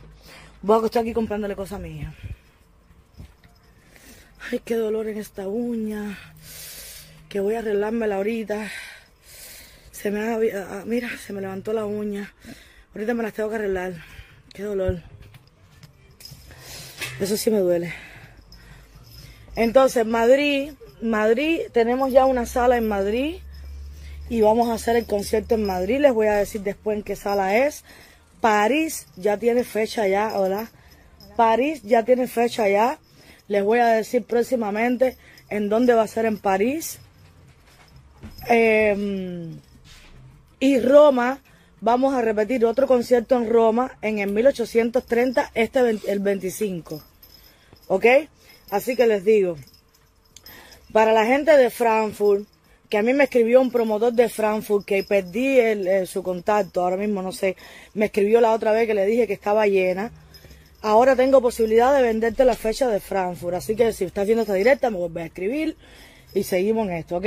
Voy 0.63 0.77
a 0.77 0.79
acostar 0.79 1.03
aquí 1.03 1.13
comprándole 1.13 1.55
cosas 1.55 1.79
a 1.79 1.83
mi 1.83 1.99
hija. 1.99 2.15
Ay, 4.51 4.63
qué 4.65 4.77
dolor 4.77 5.09
en 5.09 5.19
esta 5.19 5.47
uña, 5.47 6.19
que 7.29 7.41
voy 7.41 7.57
a 7.57 7.59
arreglármela 7.59 8.17
ahorita. 8.17 8.71
Se 9.93 10.11
me 10.11 10.21
ha, 10.21 10.39
ah, 10.71 10.85
mira, 10.87 11.11
se 11.19 11.35
me 11.35 11.43
levantó 11.43 11.75
la 11.75 11.85
uña. 11.85 12.33
Ahorita 12.95 13.13
me 13.13 13.23
las 13.23 13.35
tengo 13.35 13.51
que 13.51 13.57
arreglar. 13.57 13.93
Qué 14.55 14.63
dolor. 14.63 15.03
Eso 17.21 17.37
sí 17.37 17.51
me 17.51 17.59
duele. 17.59 17.93
Entonces, 19.57 20.05
Madrid, 20.05 20.73
Madrid, 21.01 21.61
tenemos 21.73 22.13
ya 22.13 22.25
una 22.25 22.45
sala 22.45 22.77
en 22.77 22.89
Madrid 22.89 23.37
y 24.29 24.41
vamos 24.41 24.69
a 24.69 24.75
hacer 24.75 24.97
el 24.97 25.07
concierto 25.07 25.55
en 25.55 25.65
Madrid. 25.65 26.01
Les 26.01 26.13
voy 26.13 26.27
a 26.27 26.35
decir 26.35 26.63
después 26.63 26.97
en 26.97 27.05
qué 27.05 27.15
sala 27.15 27.57
es. 27.57 27.85
París 28.41 29.07
ya 29.17 29.39
tiene 29.39 29.65
fecha 29.65 30.09
ya, 30.09 30.39
hola. 30.39 30.71
París 31.37 31.83
ya 31.83 32.05
tiene 32.05 32.27
fecha 32.27 32.69
ya. 32.69 32.99
Les 33.49 33.63
voy 33.63 33.79
a 33.79 33.89
decir 33.89 34.25
próximamente 34.25 35.17
en 35.51 35.69
dónde 35.69 35.95
va 35.95 36.03
a 36.03 36.09
ser 36.09 36.27
en 36.27 36.39
París. 36.39 36.99
Em, 38.49 39.61
y 40.59 40.81
Roma, 40.81 41.41
vamos 41.85 42.15
a 42.15 42.23
repetir 42.23 42.65
otro 42.65 42.87
concierto 42.87 43.37
en 43.37 43.51
Roma 43.51 43.99
en 44.01 44.19
el 44.19 44.33
1830, 44.33 45.51
este 45.53 45.81
el 45.81 46.19
25. 46.19 47.03
¿Ok? 47.89 48.07
Así 48.71 48.97
que 48.97 49.07
les 49.07 49.23
digo, 49.23 49.59
para 50.95 51.13
la 51.13 51.27
gente 51.27 51.55
de 51.59 51.69
Frankfurt, 51.69 52.47
que 52.89 52.97
a 52.97 53.03
mí 53.03 53.13
me 53.13 53.25
escribió 53.25 53.61
un 53.61 53.71
promotor 53.71 54.15
de 54.15 54.31
Frankfurt, 54.31 54.87
que 54.87 55.05
perdí 55.05 55.59
eh, 55.59 56.07
su 56.07 56.23
contacto, 56.23 56.81
ahora 56.81 56.97
mismo 56.97 57.21
no 57.21 57.33
sé, 57.33 57.55
me 57.93 58.07
escribió 58.07 58.41
la 58.41 58.53
otra 58.53 58.73
vez 58.73 58.87
que 58.87 58.95
le 58.95 59.05
dije 59.05 59.27
que 59.27 59.35
estaba 59.35 59.67
llena. 59.67 60.11
Ahora 60.81 61.15
tengo 61.15 61.43
posibilidad 61.43 61.95
de 61.95 62.03
venderte 62.03 62.47
la 62.47 62.55
fecha 62.55 62.89
de 62.89 62.99
Frankfurt, 62.99 63.57
así 63.57 63.77
que 63.77 63.93
si 63.93 64.05
estás 64.05 64.25
viendo 64.25 64.43
esta 64.43 64.55
directa 64.55 64.89
me 64.89 64.97
vuelves 64.97 65.25
a 65.25 65.27
escribir 65.27 65.77
y 66.33 66.45
seguimos 66.45 66.89
en 66.89 66.95
esto, 66.95 67.19
¿ok? 67.19 67.27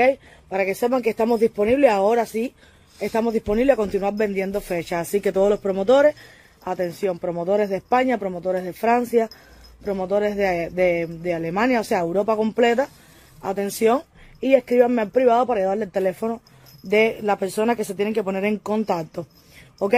Para 0.49 0.65
que 0.65 0.73
sepan 0.73 1.03
que 1.03 1.11
estamos 1.11 1.39
disponibles, 1.39 1.91
ahora 1.91 2.25
sí, 2.25 2.55
estamos 2.99 3.33
disponibles 3.33 3.73
a 3.73 3.77
continuar 3.77 4.13
vendiendo 4.15 4.61
fechas, 4.61 5.07
así 5.07 5.21
que 5.21 5.31
todos 5.31 5.49
los 5.49 5.59
promotores, 5.59 6.15
atención, 6.63 7.19
promotores 7.19 7.69
de 7.69 7.77
España, 7.77 8.17
promotores 8.17 8.63
de 8.63 8.73
Francia, 8.73 9.29
promotores 9.83 10.35
de, 10.35 10.69
de- 11.07 11.33
Alemania, 11.33 11.79
o 11.79 11.83
sea, 11.83 11.99
Europa 11.99 12.35
completa, 12.35 12.89
atención, 13.41 14.01
y 14.41 14.53
escríbanme 14.55 15.01
al 15.03 15.09
privado 15.09 15.45
para 15.45 15.63
darle 15.63 15.85
el 15.85 15.91
teléfono 15.91 16.41
de 16.83 17.19
la 17.21 17.37
persona 17.37 17.75
que 17.75 17.83
se 17.83 17.93
tienen 17.93 18.13
que 18.13 18.23
poner 18.23 18.45
en 18.45 18.57
contacto, 18.57 19.27
¿ok? 19.79 19.95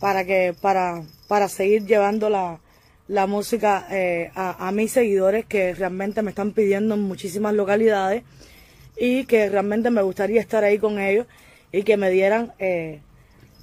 para 0.00 0.24
que 0.26 0.54
para 0.60 1.02
para 1.26 1.48
seguir 1.48 1.86
llevando 1.86 2.28
la, 2.28 2.60
la 3.08 3.26
música 3.26 3.86
eh, 3.90 4.30
a, 4.34 4.68
a 4.68 4.70
mis 4.72 4.92
seguidores 4.92 5.46
que 5.46 5.74
realmente 5.74 6.20
me 6.22 6.30
están 6.30 6.52
pidiendo 6.52 6.94
en 6.94 7.00
muchísimas 7.00 7.54
localidades 7.54 8.22
y 8.96 9.24
que 9.24 9.48
realmente 9.48 9.90
me 9.90 10.02
gustaría 10.02 10.40
estar 10.40 10.64
ahí 10.64 10.78
con 10.78 11.00
ellos 11.00 11.26
y 11.72 11.82
que 11.82 11.96
me 11.96 12.10
dieran 12.10 12.52
eh, 12.58 13.00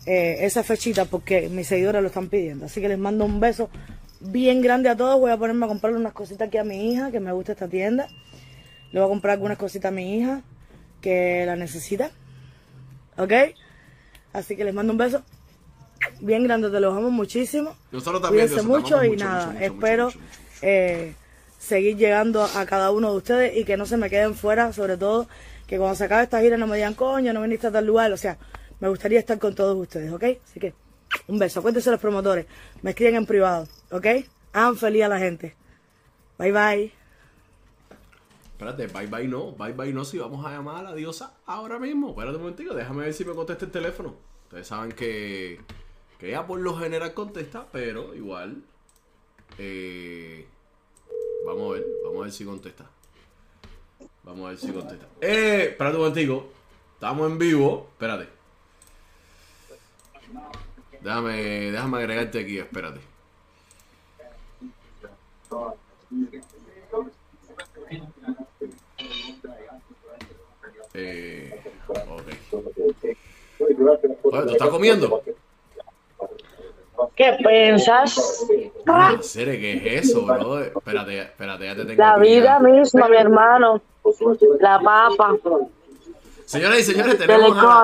eh, 0.05 0.37
esa 0.41 0.63
fechita 0.63 1.05
porque 1.05 1.49
mis 1.49 1.67
seguidores 1.67 2.01
lo 2.01 2.07
están 2.07 2.29
pidiendo. 2.29 2.65
Así 2.65 2.81
que 2.81 2.89
les 2.89 2.99
mando 2.99 3.25
un 3.25 3.39
beso 3.39 3.69
bien 4.19 4.61
grande 4.61 4.89
a 4.89 4.97
todos. 4.97 5.19
Voy 5.19 5.31
a 5.31 5.37
ponerme 5.37 5.65
a 5.65 5.69
comprarle 5.69 5.97
unas 5.97 6.13
cositas 6.13 6.47
aquí 6.47 6.57
a 6.57 6.63
mi 6.63 6.91
hija 6.91 7.11
que 7.11 7.19
me 7.19 7.31
gusta 7.31 7.53
esta 7.53 7.67
tienda. 7.67 8.07
Le 8.91 8.99
voy 8.99 9.07
a 9.07 9.09
comprar 9.09 9.33
algunas 9.33 9.57
cositas 9.57 9.89
a 9.89 9.95
mi 9.95 10.17
hija 10.17 10.41
que 11.01 11.45
la 11.45 11.55
necesita. 11.55 12.11
¿Ok? 13.17 13.31
Así 14.33 14.55
que 14.55 14.63
les 14.63 14.73
mando 14.73 14.91
un 14.93 14.97
beso 14.97 15.23
bien 16.19 16.43
grande, 16.43 16.69
te 16.69 16.79
los 16.79 16.95
amo 16.95 17.09
muchísimo. 17.09 17.75
Nosotros 17.91 18.21
también, 18.21 18.47
Cuídense 18.47 18.61
te 18.61 18.67
mucho 18.67 19.03
y 19.03 19.15
nada, 19.15 19.47
mucho, 19.47 19.53
mucho, 19.53 19.65
espero 19.65 20.11
eh, 20.61 21.13
seguir 21.59 21.97
llegando 21.97 22.43
a 22.43 22.65
cada 22.65 22.91
uno 22.91 23.11
de 23.11 23.17
ustedes 23.17 23.57
y 23.57 23.63
que 23.63 23.77
no 23.77 23.85
se 23.85 23.97
me 23.97 24.09
queden 24.09 24.35
fuera, 24.35 24.73
sobre 24.73 24.97
todo 24.97 25.27
que 25.67 25.77
cuando 25.77 25.95
se 25.95 26.05
acabe 26.05 26.23
esta 26.23 26.41
gira 26.41 26.57
no 26.57 26.67
me 26.67 26.75
digan, 26.77 26.95
coño, 26.95 27.33
no 27.33 27.41
viniste 27.41 27.67
a 27.67 27.71
tal 27.71 27.85
lugar, 27.85 28.11
o 28.11 28.17
sea, 28.17 28.37
me 28.79 28.89
gustaría 28.89 29.19
estar 29.19 29.39
con 29.39 29.55
todos 29.55 29.77
ustedes, 29.77 30.11
¿ok? 30.11 30.23
Así 30.43 30.59
que 30.59 30.75
un 31.27 31.39
beso, 31.39 31.61
cuéntense 31.61 31.91
los 31.91 31.99
promotores, 31.99 32.47
me 32.81 32.91
escriben 32.91 33.15
en 33.15 33.25
privado, 33.25 33.67
¿ok? 33.91 34.07
Hagan 34.53 34.77
feliz 34.77 35.03
a 35.03 35.09
la 35.09 35.19
gente. 35.19 35.57
Bye 36.37 36.51
bye. 36.51 36.93
Espérate, 38.57 38.87
bye 38.87 39.07
bye 39.07 39.27
no, 39.27 39.51
bye 39.53 39.73
bye 39.73 39.91
no, 39.93 40.05
si 40.05 40.17
vamos 40.19 40.45
a 40.45 40.51
llamar 40.51 40.77
a 40.77 40.83
la 40.83 40.95
diosa 40.95 41.39
ahora 41.45 41.79
mismo. 41.79 42.09
Espérate 42.11 42.35
un 42.37 42.43
momentico, 42.43 42.73
déjame 42.73 43.03
ver 43.05 43.13
si 43.13 43.25
me 43.25 43.33
contesta 43.35 43.65
el 43.65 43.71
teléfono. 43.71 44.21
Ustedes 44.45 44.67
saben 44.67 44.91
que, 44.93 45.65
que 46.17 46.29
ella 46.29 46.45
por 46.47 46.59
lo 46.59 46.75
general 46.77 47.13
contesta, 47.13 47.71
pero 47.71 48.13
igual. 48.15 48.63
eh, 49.57 50.53
vamos 51.45 51.71
a 51.71 51.73
ver, 51.75 51.97
vamos 52.03 52.19
a 52.21 52.23
ver 52.25 52.31
si 52.33 52.45
contesta. 52.45 52.92
Vamos 54.23 54.45
a 54.45 54.49
ver 54.49 54.57
si 54.57 54.71
contesta. 54.71 55.05
Eh, 55.21 55.67
espérate 55.71 55.97
un 55.97 56.03
momentico. 56.03 56.47
Estamos 56.93 57.29
en 57.29 57.37
vivo. 57.37 57.87
Espérate. 57.91 58.27
Déjame, 61.01 61.71
déjame 61.71 61.97
agregarte 61.97 62.39
aquí, 62.39 62.57
espérate. 62.59 63.01
Eh, 70.93 71.61
ok. 71.89 72.63
Oye, 73.59 74.43
¿tú 74.43 74.51
estás 74.51 74.69
comiendo? 74.69 75.21
¿Qué 77.15 77.37
piensas? 77.45 78.45
¿qué 79.33 79.97
es 79.97 80.09
eso, 80.09 80.25
bro? 80.25 80.61
Espérate, 80.61 81.19
espérate, 81.19 81.65
ya 81.65 81.75
te 81.75 81.85
tengo 81.85 82.01
La 82.01 82.17
vida 82.17 82.59
misma, 82.59 83.09
mi 83.09 83.17
hermano. 83.17 83.81
La 84.59 84.79
papa. 84.79 85.35
Señoras 86.45 86.79
y 86.79 86.83
señores, 86.83 87.17
tenemos 87.17 87.57
a... 87.57 87.83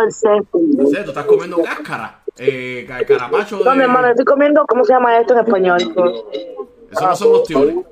tú 1.04 1.10
estás 1.10 1.26
comiendo 1.26 1.62
cáscara. 1.64 2.20
Eh, 2.38 2.86
ca- 2.88 3.04
carapacho 3.06 3.60
No, 3.64 3.76
mi 3.76 3.82
hermano, 3.84 4.06
de... 4.08 4.12
estoy 4.12 4.26
comiendo, 4.26 4.66
¿cómo 4.68 4.84
se 4.86 4.94
llama 4.94 5.18
esto 5.18 5.34
en 5.34 5.40
español? 5.40 5.78
Eso 6.92 7.08
no 7.08 7.16
son 7.16 7.36
ostiones. 7.36 7.86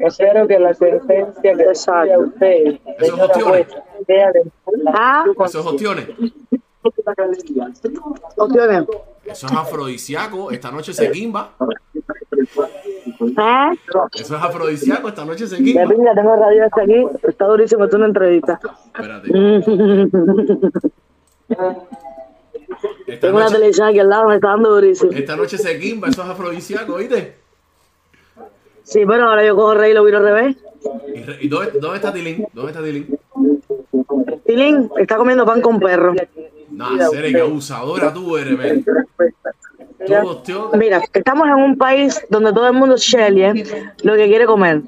Espero 0.00 0.48
que 0.48 0.58
la 0.58 0.74
sentencia 0.74 1.54
que 1.54 1.64
a 2.12 2.18
usted 2.18 2.78
Esos 2.98 3.20
ostiones. 3.20 3.66
de 4.06 4.22
Ah, 4.94 5.24
Esos 5.44 5.66
ostiones. 5.66 6.08
opciones. 8.36 8.82
Eso 9.24 9.46
es 9.46 9.52
afrodisíaco. 9.52 10.50
Esta 10.50 10.70
noche 10.70 10.92
se 10.92 11.10
quimba. 11.10 11.52
¿Ah? 13.36 13.72
Eso 14.14 14.36
es 14.36 14.42
afrodisíaco. 14.42 15.08
Esta 15.08 15.24
noche 15.24 15.46
se 15.46 15.56
De 15.56 15.64
quimba. 15.64 15.86
pinga, 15.88 16.14
tengo 16.14 16.36
radio 16.36 16.64
hasta 16.64 16.82
aquí. 16.82 17.06
Está 17.26 17.46
durísimo, 17.46 17.84
es 17.84 17.94
una 17.94 18.06
entrevista. 18.06 18.60
Espérate. 18.94 19.28
Esta 23.06 23.20
Tengo 23.20 23.36
una 23.36 23.44
noche, 23.46 23.54
televisión 23.56 23.88
aquí 23.88 23.98
al 24.00 24.08
lado, 24.08 24.28
me 24.28 24.34
está 24.36 24.48
dando 24.48 24.74
durísimo. 24.74 25.12
esta 25.12 25.36
noche 25.36 25.58
se 25.58 25.78
quimba. 25.78 26.08
Eso 26.08 26.22
es 26.22 26.28
afrodisíaco, 26.28 26.96
¿viste? 26.96 27.36
Sí, 28.82 29.04
pero 29.06 29.28
ahora 29.28 29.44
yo 29.44 29.56
cojo 29.56 29.74
rey 29.74 29.90
y 29.92 29.94
lo 29.94 30.04
viro 30.04 30.18
al 30.18 30.24
revés. 30.24 30.56
¿Y, 31.40 31.48
dónde, 31.48 31.72
dónde 31.80 31.96
está 31.96 32.12
Tilín? 32.12 32.46
¿Dónde 32.52 32.70
está 32.72 32.82
Tilín? 32.82 33.18
Tilín 34.44 34.90
está 34.98 35.16
comiendo 35.16 35.44
pan 35.44 35.60
con 35.60 35.80
perro. 35.80 36.14
Nah, 36.70 37.08
Cere, 37.10 37.32
qué 37.32 37.40
abusadora 37.40 38.12
tú 38.12 38.36
eres. 38.36 38.84
Mira, 40.74 41.02
estamos 41.12 41.46
en 41.48 41.54
un 41.54 41.76
país 41.78 42.20
donde 42.30 42.52
todo 42.52 42.66
el 42.68 42.72
mundo 42.74 42.96
Shelly 42.96 43.64
lo 44.02 44.14
que 44.14 44.26
quiere 44.26 44.46
comer. 44.46 44.82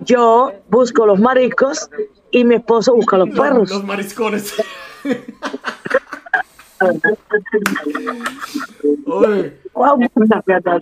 Yo 0.00 0.52
busco 0.68 1.06
los 1.06 1.18
mariscos 1.20 1.90
y 2.30 2.44
mi 2.44 2.54
esposo 2.56 2.94
busca 2.94 3.18
los 3.18 3.28
Los, 3.28 3.38
perros. 3.38 3.70
los 3.70 3.84
mariscones. 3.84 4.54
Oye, 9.06 9.58
Guau, 9.72 9.98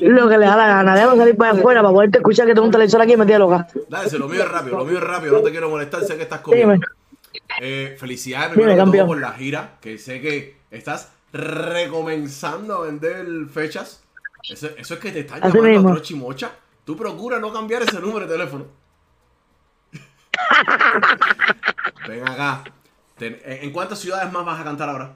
Lo 0.01 0.29
que 0.29 0.39
le 0.39 0.47
da 0.47 0.57
la 0.57 0.67
gana. 0.69 0.95
Déjame 0.95 1.17
salir 1.17 1.37
para 1.37 1.53
afuera 1.53 1.83
para 1.83 1.93
poderte 1.93 2.19
escuchar 2.19 2.47
que 2.47 2.55
tengo 2.55 2.67
un 2.67 2.73
televisor 2.73 3.03
aquí 3.03 3.13
y 3.13 3.17
me 3.17 3.27
tía 3.27 3.39
loca. 3.39 3.67
dale, 3.89 4.11
lo 4.19 4.29
mío 4.29 4.43
es 4.43 4.49
rápido, 4.51 4.79
lo 4.79 4.85
mío 4.85 4.99
es 4.99 5.05
rápido, 5.05 5.33
no 5.35 5.43
te 5.43 5.51
quiero 5.51 5.69
molestar, 5.71 6.05
sé 6.05 6.17
que 6.17 6.23
estás 6.23 6.41
comiendo. 6.41 6.75
Dime. 6.75 6.87
Eh, 7.61 7.97
felicidades 7.99 8.51
Dime, 8.51 8.55
primero 8.65 8.73
que 8.73 8.77
todo 8.77 8.85
campeón. 8.87 9.07
por 9.09 9.21
la 9.21 9.33
gira, 9.33 9.71
que 9.81 9.99
sé 9.99 10.21
que 10.21 10.57
estás 10.71 11.13
recomenzando 11.33 12.77
a 12.77 12.81
vender 12.87 13.27
fechas. 13.53 14.03
Eso, 14.49 14.69
eso 14.77 14.95
es 14.95 15.01
que 15.01 15.11
te 15.13 15.21
están 15.21 15.43
Así 15.43 15.57
llamando 15.57 15.69
mismo. 15.71 15.89
a 15.91 15.93
Trochimocha. 15.95 16.51
Tú 16.85 16.97
procura 16.97 17.39
no 17.39 17.53
cambiar 17.53 17.83
ese 17.83 18.01
número 18.01 18.27
de 18.27 18.33
teléfono. 18.33 18.65
Ven 22.09 22.27
acá. 22.29 22.65
Ten- 23.17 23.39
¿En 23.45 23.65
en 23.65 23.73
cuántas 23.73 23.99
ciudades 23.99 24.33
más 24.33 24.45
vas 24.45 24.61
a 24.61 24.65
cantar 24.65 24.89
ahora? 24.89 25.13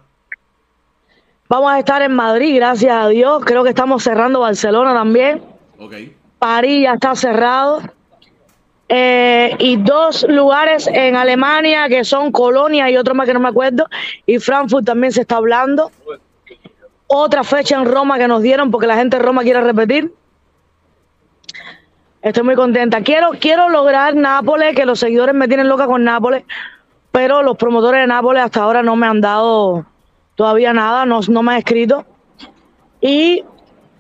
Vamos 1.48 1.70
a 1.72 1.79
estar 1.79 2.03
en 2.03 2.14
Madrid, 2.14 2.57
gracias 2.57 2.92
a 2.94 3.09
Dios. 3.09 3.42
Creo 3.44 3.62
que 3.62 3.70
estamos 3.70 4.03
cerrando 4.03 4.40
Barcelona 4.40 4.92
también. 4.94 5.42
Ok. 5.79 5.94
París 6.38 6.83
ya 6.85 6.94
está 6.94 7.14
cerrado. 7.14 7.81
Eh, 8.94 9.57
y 9.59 9.78
dos 9.78 10.26
lugares 10.28 10.87
en 10.87 11.16
Alemania 11.16 11.88
que 11.88 12.05
son 12.05 12.31
Colonia 12.31 12.90
y 12.90 12.98
otro 12.98 13.14
más 13.14 13.26
que 13.26 13.33
no 13.33 13.40
me 13.40 13.48
acuerdo. 13.48 13.87
Y 14.26 14.38
Frankfurt 14.38 14.85
también 14.85 15.14
se 15.14 15.22
está 15.22 15.37
hablando. 15.37 15.90
Otra 17.07 17.42
fecha 17.42 17.76
en 17.76 17.87
Roma 17.87 18.18
que 18.18 18.28
nos 18.28 18.42
dieron 18.42 18.70
porque 18.70 18.87
la 18.87 18.96
gente 18.96 19.16
de 19.16 19.22
Roma 19.22 19.44
quiere 19.44 19.62
repetir. 19.62 20.12
Estoy 22.20 22.42
muy 22.42 22.55
contenta. 22.55 23.00
Quiero, 23.00 23.31
quiero 23.40 23.70
lograr 23.70 24.14
Nápoles, 24.14 24.76
que 24.76 24.85
los 24.85 24.98
seguidores 24.98 25.35
me 25.35 25.48
tienen 25.48 25.70
loca 25.70 25.87
con 25.87 26.05
Nápoles, 26.05 26.44
pero 27.11 27.42
los 27.42 27.57
promotores 27.57 28.02
de 28.02 28.07
Nápoles 28.07 28.42
hasta 28.42 28.61
ahora 28.61 28.83
no 28.83 28.94
me 28.94 29.07
han 29.07 29.22
dado 29.22 29.87
todavía 30.35 30.74
nada, 30.74 31.07
no, 31.07 31.20
no 31.28 31.42
me 31.42 31.52
han 31.52 31.59
escrito. 31.59 32.05
Y 33.00 33.42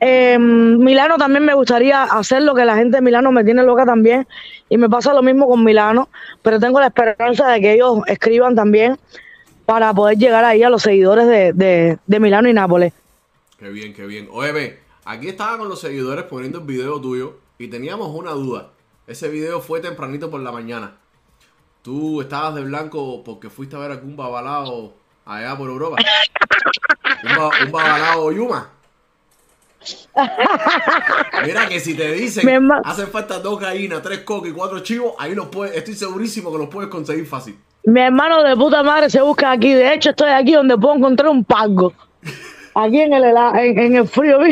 eh, 0.04 0.36
Milano 0.36 1.16
también 1.16 1.44
me 1.44 1.54
gustaría 1.54 2.02
hacer 2.02 2.42
lo 2.42 2.56
que 2.56 2.64
la 2.64 2.74
gente 2.74 2.96
de 2.96 3.02
Milano 3.02 3.30
me 3.30 3.44
tiene 3.44 3.62
loca 3.62 3.86
también. 3.86 4.26
Y 4.72 4.78
me 4.78 4.88
pasa 4.88 5.12
lo 5.12 5.22
mismo 5.22 5.46
con 5.46 5.62
Milano, 5.62 6.08
pero 6.40 6.58
tengo 6.58 6.80
la 6.80 6.86
esperanza 6.86 7.46
de 7.50 7.60
que 7.60 7.74
ellos 7.74 7.98
escriban 8.06 8.54
también 8.54 8.98
para 9.66 9.92
poder 9.92 10.16
llegar 10.16 10.46
ahí 10.46 10.62
a 10.62 10.70
los 10.70 10.80
seguidores 10.80 11.26
de, 11.26 11.52
de, 11.52 11.98
de 12.06 12.20
Milano 12.20 12.48
y 12.48 12.54
Nápoles. 12.54 12.94
Qué 13.58 13.68
bien, 13.68 13.92
qué 13.92 14.06
bien. 14.06 14.28
Oye, 14.32 14.50
ve, 14.52 14.80
aquí 15.04 15.28
estaba 15.28 15.58
con 15.58 15.68
los 15.68 15.78
seguidores 15.78 16.24
poniendo 16.24 16.60
el 16.60 16.64
video 16.64 16.98
tuyo 17.02 17.36
y 17.58 17.68
teníamos 17.68 18.08
una 18.16 18.30
duda. 18.30 18.70
Ese 19.06 19.28
video 19.28 19.60
fue 19.60 19.80
tempranito 19.80 20.30
por 20.30 20.40
la 20.40 20.52
mañana. 20.52 20.94
¿Tú 21.82 22.22
estabas 22.22 22.54
de 22.54 22.62
blanco 22.62 23.22
porque 23.24 23.50
fuiste 23.50 23.76
a 23.76 23.80
ver 23.80 23.90
algún 23.90 24.16
babalao 24.16 24.94
allá 25.26 25.54
por 25.54 25.68
Europa? 25.68 25.96
¿Un, 27.24 27.36
ba- 27.36 27.50
un 27.66 27.70
babalao 27.72 28.32
Yuma? 28.32 28.70
Mira 31.44 31.68
que 31.68 31.80
si 31.80 31.94
te 31.94 32.12
dicen 32.12 32.70
hacen 32.84 33.08
falta 33.08 33.38
dos 33.38 33.58
gallinas, 33.58 34.02
tres 34.02 34.20
cocos 34.20 34.50
y 34.50 34.52
cuatro 34.52 34.80
chivos, 34.80 35.14
ahí 35.18 35.34
los 35.34 35.48
puedes, 35.48 35.74
estoy 35.76 35.94
segurísimo 35.94 36.52
que 36.52 36.58
los 36.58 36.68
puedes 36.68 36.90
conseguir 36.90 37.26
fácil. 37.26 37.58
Mi 37.84 38.00
hermano 38.00 38.42
de 38.42 38.54
puta 38.56 38.82
madre 38.82 39.08
se 39.10 39.20
busca 39.22 39.50
aquí. 39.50 39.72
De 39.72 39.92
hecho, 39.92 40.10
estoy 40.10 40.30
aquí 40.30 40.52
donde 40.52 40.76
puedo 40.76 40.94
encontrar 40.94 41.30
un 41.30 41.44
pago. 41.44 41.92
Aquí 42.74 43.00
en 43.00 43.12
el, 43.12 43.24
en, 43.24 43.78
en 43.78 43.96
el 43.96 44.06
frío. 44.06 44.38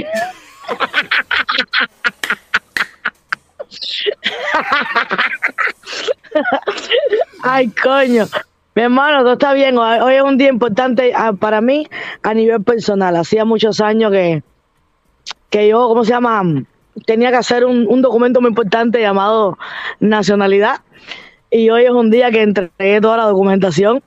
Ay, 7.42 7.68
coño. 7.68 8.27
Mi 8.75 8.83
hermano, 8.83 9.20
todo 9.20 9.35
está 9.35 9.53
bien. 9.53 9.79
Hoy 9.79 9.99
hoy 10.01 10.14
es 10.14 10.23
un 10.23 10.38
día 10.38 10.49
importante 10.49 11.12
ah, 11.14 11.33
para 11.33 11.61
mí 11.61 11.87
a 12.23 12.35
nivel 12.35 12.62
personal. 12.64 13.14
Hacía 13.16 13.44
muchos 13.44 13.81
años 13.81 14.11
que, 14.11 14.42
que 15.50 15.68
yo, 15.68 15.88
¿cómo 15.88 16.04
se 16.04 16.10
llama? 16.10 16.42
Tenía 17.06 17.30
que 17.30 17.36
hacer 17.36 17.64
un, 17.64 17.86
un 17.88 18.02
documento 18.02 18.40
muy 18.40 18.48
importante 18.48 19.00
llamado 19.00 19.58
nacionalidad. 20.00 20.80
Y 21.52 21.68
hoy 21.68 21.82
es 21.84 21.90
un 21.90 22.10
día 22.10 22.30
que 22.30 22.42
entregué 22.42 23.00
toda 23.00 23.16
la 23.16 23.24
documentación 23.24 24.00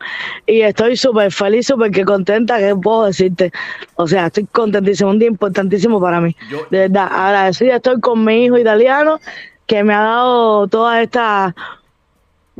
y 0.47 0.61
estoy 0.61 0.95
súper 0.95 1.29
feliz, 1.29 1.67
súper 1.67 1.91
que 1.91 2.05
contenta, 2.05 2.57
¿qué 2.57 2.73
puedo 2.73 3.03
decirte? 3.05 3.51
O 3.95 4.07
sea, 4.07 4.27
estoy 4.27 4.45
contentísimo, 4.45 5.09
un 5.09 5.19
día 5.19 5.27
importantísimo 5.27 5.99
para 5.99 6.21
mí. 6.21 6.33
Yo- 6.49 6.65
De 6.71 6.79
verdad, 6.79 7.09
agradecida 7.11 7.75
estoy 7.75 7.99
con 7.99 8.23
mi 8.23 8.45
hijo 8.45 8.57
italiano 8.57 9.19
que 9.67 9.83
me 9.83 9.93
ha 9.93 9.99
dado 10.01 10.67
todas 10.69 11.03
estas 11.03 11.53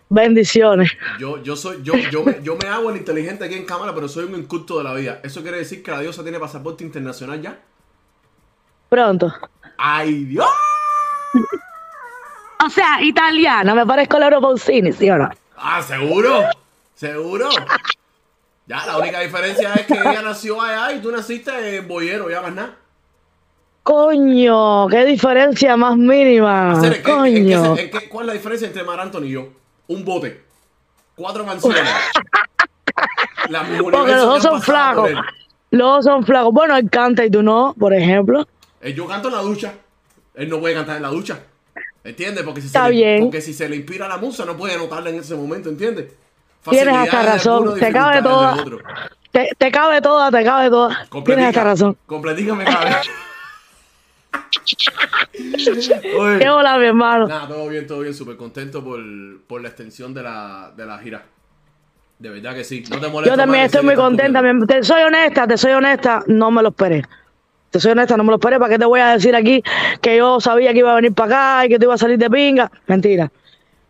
bendiciones. 0.10 0.92
Yo, 1.20 1.42
yo 1.44 1.56
soy, 1.56 1.78
yo, 1.84 1.94
yo, 2.12 2.24
me, 2.24 2.42
yo 2.44 2.58
me 2.62 2.68
hago 2.68 2.90
el 2.92 2.98
inteligente 2.98 3.46
aquí 3.46 3.56
en 3.56 3.66
cámara, 3.66 3.94
pero 3.96 4.08
soy 4.08 4.26
un 4.26 4.36
inculto 4.38 4.78
de 4.78 4.84
la 4.84 4.94
vida. 4.94 5.20
¿Eso 5.24 5.42
quiere 5.42 5.58
decir 5.58 5.82
que 5.82 5.92
la 5.92 6.02
diosa 6.02 6.24
tiene 6.24 6.40
pasaporte 6.40 6.84
internacional 6.84 7.42
ya? 7.42 7.60
Pronto. 8.98 9.34
¡Ay, 9.78 10.26
Dios! 10.26 10.48
O 12.66 12.70
sea, 12.70 13.02
italiana, 13.02 13.76
me 13.76 13.86
parezco 13.86 14.16
a 14.16 14.20
Laura 14.22 14.40
Pausini, 14.40 14.94
¿sí 14.94 15.10
o 15.10 15.18
no? 15.18 15.30
Ah, 15.58 15.82
seguro, 15.82 16.44
seguro. 16.96 17.50
Ya, 18.68 18.86
la 18.86 18.98
única 19.00 19.20
diferencia 19.20 19.74
es 19.74 19.86
que 19.86 19.96
ella 19.96 20.22
nació 20.22 20.62
allá 20.62 20.94
y 20.94 21.02
tú 21.02 21.12
naciste 21.12 21.76
en 21.76 21.86
Boyero, 21.90 22.30
ya 22.30 22.42
más 22.42 22.54
nada. 22.54 22.76
Coño, 23.82 24.88
qué 24.88 25.04
diferencia 25.04 25.76
más 25.76 25.98
mínima. 25.98 26.72
Hacer, 26.72 26.94
¿en 26.98 27.04
qué- 27.04 27.12
en 27.12 27.24
qué 27.48 27.56
Coño. 27.56 27.76
se- 27.76 27.82
en 27.82 27.92
qué- 27.92 28.08
¿Cuál 28.08 28.24
es 28.24 28.28
la 28.28 28.34
diferencia 28.34 28.68
entre 28.68 28.84
Mar 28.86 29.00
Anthony 29.02 29.24
y 29.26 29.32
yo? 29.32 29.48
Un 29.88 30.06
bote, 30.06 30.42
cuatro 31.16 31.44
canciones. 31.46 31.84
Porque 33.92 34.12
los 34.14 34.26
dos 34.26 34.42
son 34.44 34.62
flacos. 34.62 35.12
Los 35.72 35.96
dos 35.96 36.06
son 36.06 36.26
flacos. 36.26 36.54
Bueno, 36.54 36.78
él 36.78 36.90
canta 36.90 37.26
y 37.26 37.30
tú 37.30 37.44
no, 37.44 37.76
por 37.78 37.94
ejemplo. 37.94 38.48
Eh, 38.84 38.94
Yo 38.94 39.08
canto 39.08 39.30
en 39.30 39.34
la 39.36 39.42
ducha. 39.42 39.74
Él 40.36 40.50
no 40.50 40.60
puede 40.60 40.74
cantar 40.76 40.98
en 40.98 41.04
la 41.04 41.10
ducha. 41.10 41.40
¿Entiendes? 42.04 42.44
Porque 42.44 42.60
si, 42.62 42.68
Está 42.68 42.88
se 42.88 42.94
le, 42.94 43.20
porque 43.22 43.42
si 43.42 43.54
se 43.54 43.70
le 43.70 43.78
inspira 43.78 44.08
la 44.08 44.18
musa, 44.18 44.46
no 44.46 44.58
puede 44.58 44.74
anotarla 44.76 45.10
en 45.10 45.16
ese 45.20 45.36
momento, 45.36 45.70
¿entiendes? 45.70 46.12
Tienes 46.70 46.94
hasta 46.96 47.24
razón. 47.24 47.80
Te 47.80 47.92
cabe 47.92 48.22
toda. 48.22 48.64
Te, 49.32 49.50
te 49.58 49.72
cabe 49.72 50.02
toda, 50.02 50.30
te 50.30 50.44
cabe 50.44 50.70
toda. 50.70 51.08
Tienes 51.26 51.46
hasta 51.48 51.64
razón. 51.64 51.98
Oye, 56.20 56.40
Qué 56.40 56.50
hola, 56.50 56.78
mi 56.78 56.86
hermano. 56.86 57.28
Nada, 57.28 57.48
todo 57.48 57.68
bien, 57.70 57.88
todo 57.88 58.00
bien. 58.02 58.14
Súper 58.14 58.38
contento 58.38 58.84
por, 58.84 59.00
por 59.48 59.62
la 59.62 59.70
extensión 59.70 60.14
de 60.14 60.24
la, 60.24 60.72
de 60.76 60.86
la 60.86 60.98
gira. 61.00 61.24
De 62.20 62.30
verdad 62.30 62.54
que 62.54 62.64
sí. 62.64 62.84
No 62.90 63.00
te 63.00 63.08
molesta 63.08 63.34
Yo 63.34 63.38
también 63.38 63.64
estoy 63.66 63.84
muy 63.84 63.96
contenta. 63.96 64.40
comiendo. 64.40 64.66
Te 64.66 64.84
soy 64.84 65.02
honesta, 65.04 65.48
te 65.48 65.58
soy 65.58 65.72
honesta. 65.72 66.24
No 66.28 66.52
me 66.52 66.62
lo 66.62 66.70
esperé. 66.70 67.04
Te 67.74 67.80
soy 67.80 67.94
honesta, 67.94 68.16
no 68.16 68.24
me 68.24 68.30
lo 68.30 68.36
esperé. 68.36 68.60
¿Para 68.60 68.72
qué 68.72 68.78
te 68.78 68.86
voy 68.86 69.00
a 69.00 69.14
decir 69.14 69.36
aquí 69.36 69.64
que 70.00 70.16
yo 70.16 70.40
sabía 70.40 70.74
que 70.74 70.80
iba 70.80 70.92
a 70.92 70.96
venir 70.96 71.12
para 71.12 71.58
acá 71.58 71.66
y 71.66 71.70
que 71.70 71.80
te 71.80 71.86
iba 71.86 71.96
a 71.96 71.98
salir 71.98 72.20
de 72.20 72.30
pinga? 72.30 72.72
Mentira. 72.86 73.32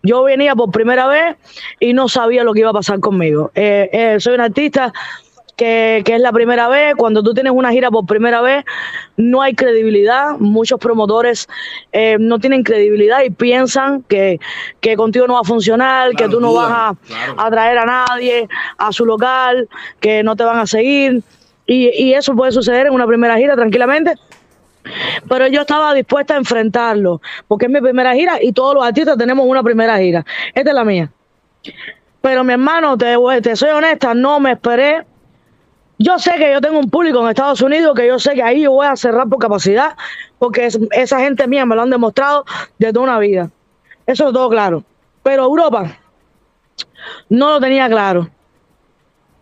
Yo 0.04 0.24
venía 0.24 0.56
por 0.56 0.72
primera 0.72 1.06
vez 1.06 1.36
y 1.82 1.92
no 1.92 2.08
sabía 2.08 2.46
lo 2.46 2.54
que 2.54 2.62
iba 2.62 2.70
a 2.70 2.74
pasar 2.74 3.02
conmigo. 3.02 3.52
Eh, 3.56 3.90
eh, 3.92 4.16
soy 4.22 4.36
un 4.36 4.40
artista 4.40 4.94
que, 5.58 6.02
que 6.06 6.16
es 6.16 6.22
la 6.22 6.32
primera 6.32 6.70
vez. 6.70 6.96
Cuando 6.96 7.22
tú 7.24 7.34
tienes 7.34 7.52
una 7.52 7.74
gira 7.74 7.92
por 7.92 8.06
primera 8.06 8.40
vez, 8.40 8.64
no 9.18 9.42
hay 9.42 9.54
credibilidad. 9.54 10.38
Muchos 10.40 10.80
promotores 10.80 11.50
eh, 11.92 12.16
no 12.18 12.40
tienen 12.40 12.64
credibilidad 12.64 13.22
y 13.22 13.32
piensan 13.32 14.04
que, 14.04 14.40
que 14.80 14.96
contigo 14.96 15.28
no 15.28 15.34
va 15.34 15.42
a 15.42 15.44
funcionar, 15.44 16.14
que 16.14 16.30
tú 16.30 16.40
no 16.40 16.54
vas 16.54 16.72
a, 16.72 16.96
claro. 17.06 17.36
a 17.38 17.52
traer 17.52 17.78
a 17.80 17.86
nadie 17.86 18.48
a 18.78 18.94
su 18.94 19.06
local, 19.06 19.68
que 20.00 20.24
no 20.24 20.38
te 20.38 20.46
van 20.46 20.60
a 20.60 20.68
seguir. 20.68 21.22
Y, 21.66 21.90
y 22.04 22.14
eso 22.14 22.36
puede 22.36 22.52
suceder 22.52 22.88
en 22.88 22.94
una 22.94 23.08
primera 23.08 23.38
gira 23.38 23.56
tranquilamente. 23.56 24.16
Pero 25.30 25.48
yo 25.48 25.62
estaba 25.62 25.94
dispuesta 25.94 26.34
a 26.34 26.38
enfrentarlo, 26.38 27.22
porque 27.48 27.66
es 27.68 27.72
mi 27.72 27.80
primera 27.80 28.14
gira 28.14 28.38
y 28.42 28.52
todos 28.52 28.76
los 28.76 28.84
artistas 28.86 29.18
tenemos 29.18 29.46
una 29.48 29.64
primera 29.64 29.98
gira. 29.98 30.26
Esta 30.54 30.70
es 30.72 30.76
la 30.76 30.84
mía. 30.84 31.10
Pero 32.22 32.44
mi 32.44 32.54
hermano, 32.54 32.98
te, 32.98 33.16
te 33.42 33.56
soy 33.56 33.70
honesta, 33.70 34.14
no 34.14 34.40
me 34.40 34.52
esperé. 34.52 35.06
Yo 36.00 36.20
sé 36.20 36.34
que 36.38 36.52
yo 36.52 36.60
tengo 36.60 36.80
un 36.80 36.90
público 36.90 37.22
en 37.22 37.30
Estados 37.30 37.62
Unidos, 37.62 37.96
que 37.96 38.08
yo 38.08 38.20
sé 38.20 38.34
que 38.34 38.44
ahí 38.44 38.64
yo 38.64 38.72
voy 38.72 38.88
a 38.88 38.96
cerrar 38.98 39.30
por 39.30 39.40
capacidad, 39.40 39.96
porque 40.40 40.66
es- 40.66 40.80
esa 40.92 41.20
gente 41.20 41.48
mía 41.48 41.66
me 41.66 41.76
lo 41.76 41.84
han 41.84 41.90
demostrado 41.90 42.44
de 42.78 42.92
toda 42.92 43.06
una 43.06 43.20
vida. 43.20 43.50
Eso 44.06 44.28
es 44.28 44.34
todo 44.34 44.50
claro. 44.50 44.84
Pero 45.22 45.44
Europa 45.46 45.98
no 47.30 47.52
lo 47.52 47.60
tenía 47.62 47.88
claro. 47.88 48.30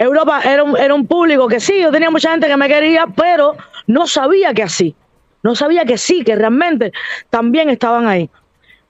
Europa 0.04 0.42
era 0.44 0.64
un, 0.64 0.78
era 0.78 0.94
un 0.94 1.06
público 1.06 1.48
que 1.48 1.60
sí, 1.60 1.80
yo 1.82 1.92
tenía 1.92 2.10
mucha 2.10 2.32
gente 2.32 2.48
que 2.48 2.58
me 2.58 2.68
quería, 2.68 3.06
pero 3.16 3.56
no 3.88 4.08
sabía 4.08 4.54
que 4.54 4.64
así. 4.64 4.96
No 5.44 5.56
sabía 5.56 5.86
que 5.86 5.98
sí, 5.98 6.24
que 6.24 6.36
realmente 6.36 6.92
también 7.30 7.70
estaban 7.70 8.08
ahí. 8.08 8.30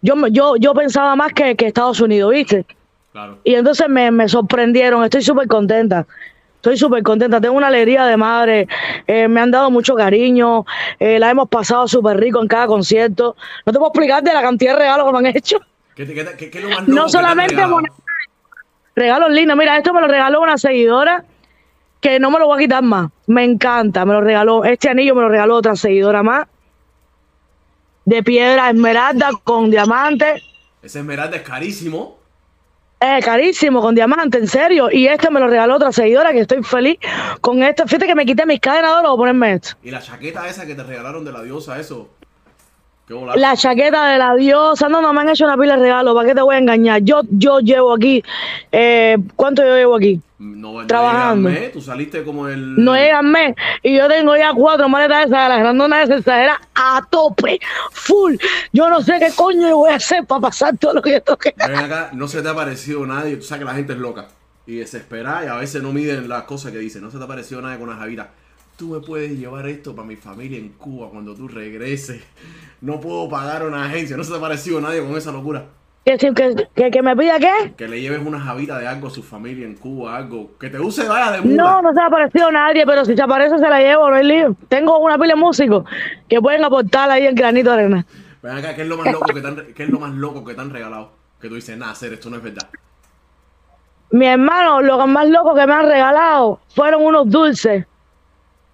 Yo, 0.02 0.16
yo, 0.28 0.56
yo 0.58 0.74
pensaba 0.74 1.16
más 1.16 1.34
que, 1.34 1.56
que 1.56 1.68
Estados 1.68 2.00
Unidos, 2.02 2.32
¿viste? 2.32 2.66
Claro. 3.12 3.40
Y 3.44 3.56
entonces 3.56 3.88
me, 3.90 4.10
me 4.12 4.28
sorprendieron, 4.28 5.04
estoy 5.04 5.22
súper 5.22 5.48
contenta. 5.48 6.06
Estoy 6.56 6.78
súper 6.78 7.02
contenta, 7.02 7.42
tengo 7.42 7.56
una 7.58 7.68
alegría 7.68 8.06
de 8.06 8.16
madre, 8.18 8.68
eh, 9.08 9.28
me 9.28 9.42
han 9.42 9.50
dado 9.50 9.72
mucho 9.72 9.96
cariño, 9.96 10.64
eh, 11.00 11.18
la 11.18 11.32
hemos 11.32 11.50
pasado 11.50 11.88
súper 11.88 12.18
rico 12.18 12.40
en 12.40 12.48
cada 12.48 12.68
concierto. 12.68 13.36
No 13.66 13.74
te 13.74 13.80
puedo 13.80 13.90
explicar 13.92 14.22
de 14.22 14.32
la 14.32 14.42
cantidad 14.44 14.74
de 14.74 14.80
regalos 14.80 15.08
que 15.08 15.12
me 15.12 15.30
han 15.30 15.36
hecho. 15.38 15.58
¿Qué, 15.96 16.06
te- 16.06 16.14
qué 16.14 16.24
te- 16.24 16.38
qué- 16.38 16.52
qué 16.52 16.58
es 16.60 16.64
lo 16.64 16.70
más 16.70 16.88
loco 16.88 16.92
No 17.02 17.10
solamente 17.10 17.56
regalado? 17.56 17.82
Regalos 18.96 19.32
lindos. 19.32 19.58
Mira, 19.58 19.78
esto 19.78 19.94
me 19.94 20.02
lo 20.02 20.08
regaló 20.08 20.42
una 20.42 20.58
seguidora 20.58 21.26
que 22.00 22.20
no 22.20 22.32
me 22.32 22.40
lo 22.40 22.48
voy 22.48 22.58
a 22.58 22.60
quitar 22.66 22.84
más. 22.84 23.12
Me 23.28 23.44
encanta, 23.44 24.06
me 24.06 24.14
lo 24.14 24.22
regaló. 24.22 24.64
Este 24.66 24.90
anillo 24.90 25.16
me 25.16 25.22
lo 25.22 25.30
regaló 25.30 25.56
otra 25.56 25.76
seguidora 25.76 26.24
más. 26.24 26.48
De 28.06 28.24
piedra 28.24 28.70
esmeralda 28.70 29.30
con 29.44 29.70
diamante. 29.70 30.42
Ese 30.82 31.00
esmeralda 31.00 31.38
es 31.38 31.44
carísimo. 31.44 32.20
Eh, 33.00 33.20
carísimo, 33.24 33.82
con 33.82 33.96
diamante, 33.96 34.38
en 34.38 34.48
serio. 34.48 34.90
Y 34.92 35.08
este 35.08 35.32
me 35.32 35.40
lo 35.40 35.48
regaló 35.48 35.76
otra 35.76 35.92
seguidora 35.92 36.32
que 36.32 36.42
estoy 36.42 36.64
feliz 36.64 37.00
con 37.40 37.64
esto. 37.64 37.88
Fíjate 37.88 38.06
que 38.06 38.16
me 38.16 38.26
quité 38.26 38.46
mis 38.46 38.60
cadenas 38.60 38.92
de 38.92 38.98
oro 39.00 39.18
ponerme 39.18 39.54
esto. 39.54 39.72
Y 39.82 39.90
la 39.90 40.02
chaqueta 40.02 40.48
esa 40.48 40.66
que 40.66 40.76
te 40.76 40.84
regalaron 40.84 41.26
de 41.26 41.32
la 41.32 41.42
diosa, 41.42 41.80
eso. 41.80 42.10
La 43.36 43.56
chaqueta 43.56 44.08
de 44.08 44.18
la 44.18 44.36
diosa, 44.36 44.88
no, 44.88 45.02
no 45.02 45.12
me 45.14 45.22
han 45.22 45.30
hecho 45.30 45.46
una 45.46 45.58
pila 45.58 45.76
de 45.76 45.84
regalos, 45.84 46.16
¿para 46.16 46.28
qué 46.30 46.36
te 46.36 46.42
voy 46.42 46.56
a 46.56 46.60
engañar? 46.60 47.02
Yo, 47.02 47.22
yo 47.30 47.60
llevo 47.60 47.94
aquí, 47.94 48.24
eh, 48.72 49.18
¿cuánto 49.36 49.64
yo 49.64 49.76
llevo 49.76 49.96
aquí? 49.96 50.22
No, 50.40 50.82
no 50.82 50.88
trabajando. 50.88 51.50
llega 51.50 51.62
mes, 51.62 51.72
Tú 51.72 51.82
saliste 51.82 52.24
como 52.24 52.48
el. 52.48 52.84
No 52.84 52.96
llegan 52.96 53.32
mes. 53.32 53.56
Y 53.84 53.96
yo 53.96 54.08
tengo 54.08 54.36
ya 54.36 54.54
cuatro 54.54 54.90
maletas 54.90 55.28
esas, 55.28 55.50
las 55.50 55.60
grandonas 55.60 56.06
esas, 56.06 56.20
exageras, 56.20 56.58
a 56.74 57.06
tope, 57.12 57.60
full. 57.92 58.36
Yo 58.74 58.90
no 58.90 59.02
sé 59.02 59.20
qué 59.20 59.32
coño 59.36 59.70
yo 59.70 59.78
voy 59.78 59.92
a 59.92 59.96
hacer 59.96 60.26
para 60.26 60.42
pasar 60.42 60.78
todo 60.78 60.96
lo 60.96 61.02
que 61.02 61.12
yo 61.12 61.22
toque. 61.22 61.54
Ven 61.56 61.76
acá, 61.76 62.10
no 62.14 62.28
se 62.28 62.42
te 62.42 62.50
ha 62.50 62.56
parecido 62.56 63.06
nadie. 63.06 63.36
Tú 63.36 63.44
sabes 63.44 63.60
que 63.60 63.66
la 63.66 63.76
gente 63.76 63.94
es 63.94 64.00
loca 64.00 64.30
y 64.66 64.78
desesperada 64.78 65.46
y 65.46 65.48
a 65.48 65.56
veces 65.56 65.84
no 65.84 65.94
miden 65.94 66.28
las 66.28 66.44
cosas 66.44 66.72
que 66.72 66.80
dicen. 66.80 67.04
No 67.04 67.12
se 67.12 67.20
te 67.20 67.24
ha 67.24 67.28
parecido 67.28 67.62
nadie 67.62 67.78
con 67.78 67.90
una 67.90 67.98
javita. 67.98 68.32
Tú 68.82 68.88
me 68.88 69.00
puedes 69.00 69.38
llevar 69.38 69.68
esto 69.68 69.96
para 69.96 70.08
mi 70.08 70.16
familia 70.16 70.58
en 70.58 70.70
Cuba 70.70 71.12
cuando 71.12 71.36
tú 71.36 71.48
regreses. 71.48 72.24
No 72.82 73.00
puedo 73.00 73.30
pagar 73.30 73.64
una 73.64 73.86
agencia. 73.86 74.18
No 74.18 74.24
se 74.24 74.32
te 74.32 74.38
ha 74.40 74.42
parecido 74.42 74.82
nadie 74.82 75.06
con 75.06 75.16
esa 75.16 75.32
locura. 75.32 75.66
¿Que, 76.04 76.18
que, 76.18 76.68
que, 76.74 76.90
que 76.90 77.02
me 77.04 77.16
pida 77.16 77.38
qué? 77.38 77.74
Que 77.78 77.88
le 77.88 78.02
lleves 78.02 78.26
una 78.26 78.40
javita 78.40 78.80
de 78.80 78.88
algo 78.88 79.10
a 79.10 79.12
su 79.12 79.22
familia 79.22 79.68
en 79.68 79.76
Cuba, 79.76 80.18
algo. 80.18 80.58
Que 80.60 80.72
te 80.72 80.80
use 80.80 81.08
vaya 81.08 81.34
de 81.34 81.42
muda. 81.42 81.64
No, 81.64 81.82
no 81.84 81.94
se 81.94 82.02
ha 82.02 82.08
aparecido 82.08 82.52
nadie, 82.52 82.84
pero 82.88 83.06
si 83.06 83.16
se 83.16 83.22
aparece 83.22 83.60
se 83.60 83.70
la 83.70 83.80
llevo, 83.82 84.10
no 84.10 84.16
hay 84.16 84.26
lío. 84.26 84.56
Tengo 84.68 84.98
una 84.98 85.16
pila 85.20 85.36
de 85.36 85.40
músicos 85.40 85.86
que 86.28 86.42
pueden 86.42 86.64
aportar 86.64 87.12
ahí 87.12 87.28
en 87.28 87.36
granito 87.36 87.70
de 87.70 87.76
arena. 87.76 88.06
Ven 88.42 88.58
acá, 88.58 88.76
¿qué 88.76 88.82
es 88.82 88.88
lo 88.88 88.98
más 88.98 89.14
loco 89.14 89.32
que 89.32 89.42
te 89.42 89.48
han, 89.48 89.74
qué 89.76 89.84
es 89.84 89.90
lo 89.90 90.00
más 90.00 90.12
loco 90.16 90.44
que 90.44 90.56
te 90.56 90.62
han 90.62 90.72
regalado? 90.72 91.12
Que 91.40 91.50
tú 91.50 91.54
dices, 91.54 91.78
nada, 91.78 91.92
hacer 91.92 92.14
esto 92.14 92.32
no 92.32 92.38
es 92.38 92.42
verdad. 92.42 92.68
Mi 94.10 94.26
hermano, 94.26 94.82
lo 94.82 95.06
más 95.06 95.30
loco 95.30 95.54
que 95.54 95.68
me 95.68 95.74
han 95.74 95.86
regalado 95.86 96.60
fueron 96.74 97.04
unos 97.04 97.30
dulces 97.30 97.86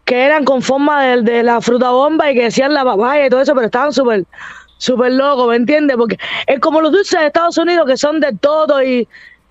que 0.07 0.23
eran 0.25 0.45
con 0.45 0.61
forma 0.61 1.03
de, 1.03 1.21
de 1.21 1.43
la 1.43 1.61
fruta 1.61 1.91
bomba 1.91 2.31
y 2.31 2.35
que 2.35 2.45
decían 2.45 2.73
la 2.73 2.85
papaya 2.85 3.25
y 3.27 3.29
todo 3.29 3.41
eso, 3.41 3.53
pero 3.53 3.65
estaban 3.67 3.93
súper, 3.93 4.25
súper 4.77 5.11
locos, 5.13 5.49
¿me 5.49 5.57
entiendes? 5.57 5.97
Porque 5.97 6.17
es 6.47 6.59
como 6.59 6.81
los 6.81 6.91
dulces 6.93 7.19
de 7.19 7.27
Estados 7.27 7.57
Unidos 7.57 7.85
que 7.87 7.97
son 7.97 8.19
de 8.21 8.33
todo 8.33 8.81
y, 8.83 9.07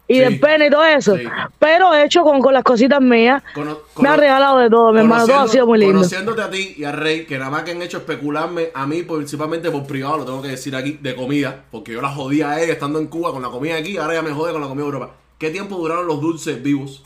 y 0.09 0.15
Sí, 0.15 0.21
del 0.21 0.41
pene 0.41 0.67
y 0.69 0.71
todo 0.71 0.85
eso, 0.85 1.17
sí. 1.17 1.25
pero 1.59 1.95
hecho 1.95 2.23
con, 2.23 2.41
con 2.41 2.55
las 2.55 2.65
cositas 2.65 3.01
mías. 3.01 3.43
Cono- 3.55 3.79
me 3.99 4.09
cono- 4.09 4.17
regalado 4.17 4.59
de 4.59 4.71
todo, 4.71 4.93
mi 4.93 5.01
hermano, 5.01 5.27
todo 5.27 5.41
ha 5.41 5.49
sido 5.49 5.67
muy 5.67 5.79
lindo. 5.79 5.95
Conociéndote 5.99 6.43
a 6.43 6.51
ti 6.51 6.75
y 6.79 6.85
a 6.85 6.93
Rey, 6.93 7.27
que 7.27 7.39
nada 7.39 7.51
más 7.51 7.63
que 7.65 7.73
han 7.73 7.83
hecho 7.83 7.99
especularme 7.99 8.71
a 8.75 8.87
mí, 8.87 9.03
principalmente 9.03 9.71
por 9.71 9.87
privado, 9.87 10.19
lo 10.19 10.25
tengo 10.25 10.43
que 10.43 10.49
decir 10.49 10.75
aquí, 10.77 10.99
de 11.03 11.15
comida, 11.17 11.65
porque 11.71 11.93
yo 11.93 12.01
la 12.01 12.09
jodía 12.11 12.51
a 12.53 12.63
ella 12.63 12.73
estando 12.73 12.99
en 12.99 13.09
Cuba 13.09 13.33
con 13.33 13.43
la 13.43 13.49
comida 13.51 13.77
aquí, 13.77 13.97
ahora 13.99 14.15
ya 14.15 14.23
me 14.23 14.31
jode 14.33 14.53
con 14.53 14.61
la 14.63 14.69
comida 14.69 14.85
de 14.85 14.91
Europa. 14.93 15.15
¿Qué 15.39 15.51
tiempo 15.51 15.77
duraron 15.77 16.07
los 16.07 16.21
dulces 16.21 16.63
vivos? 16.63 17.03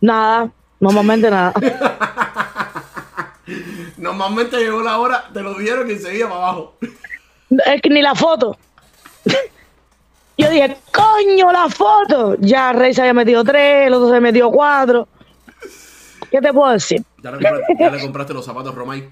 Nada, 0.00 0.52
normalmente 0.80 1.30
nada. 1.30 1.52
Normalmente 3.96 4.58
llegó 4.58 4.82
la 4.82 4.98
hora, 4.98 5.28
te 5.32 5.40
lo 5.40 5.54
dieron 5.54 5.90
y 5.90 5.96
seguía 5.96 6.28
para 6.28 6.40
abajo. 6.40 6.74
Es 7.64 7.80
que 7.82 7.88
ni 7.88 8.02
la 8.02 8.14
foto. 8.14 8.56
Yo 10.38 10.50
dije, 10.50 10.76
coño, 10.92 11.50
la 11.50 11.68
foto. 11.68 12.36
Ya 12.40 12.72
Rey 12.72 12.92
se 12.92 13.00
había 13.00 13.14
metido 13.14 13.42
tres, 13.42 13.86
el 13.86 13.94
otro 13.94 14.12
se 14.12 14.20
metió 14.20 14.50
cuatro. 14.50 15.08
¿Qué 16.30 16.40
te 16.40 16.52
puedo 16.52 16.72
decir? 16.72 17.02
Ya 17.22 17.30
le 17.30 17.38
compraste, 17.38 17.76
ya 17.78 17.90
le 17.90 18.00
compraste 18.00 18.34
los 18.34 18.44
zapatos 18.44 18.74
Romay. 18.74 19.08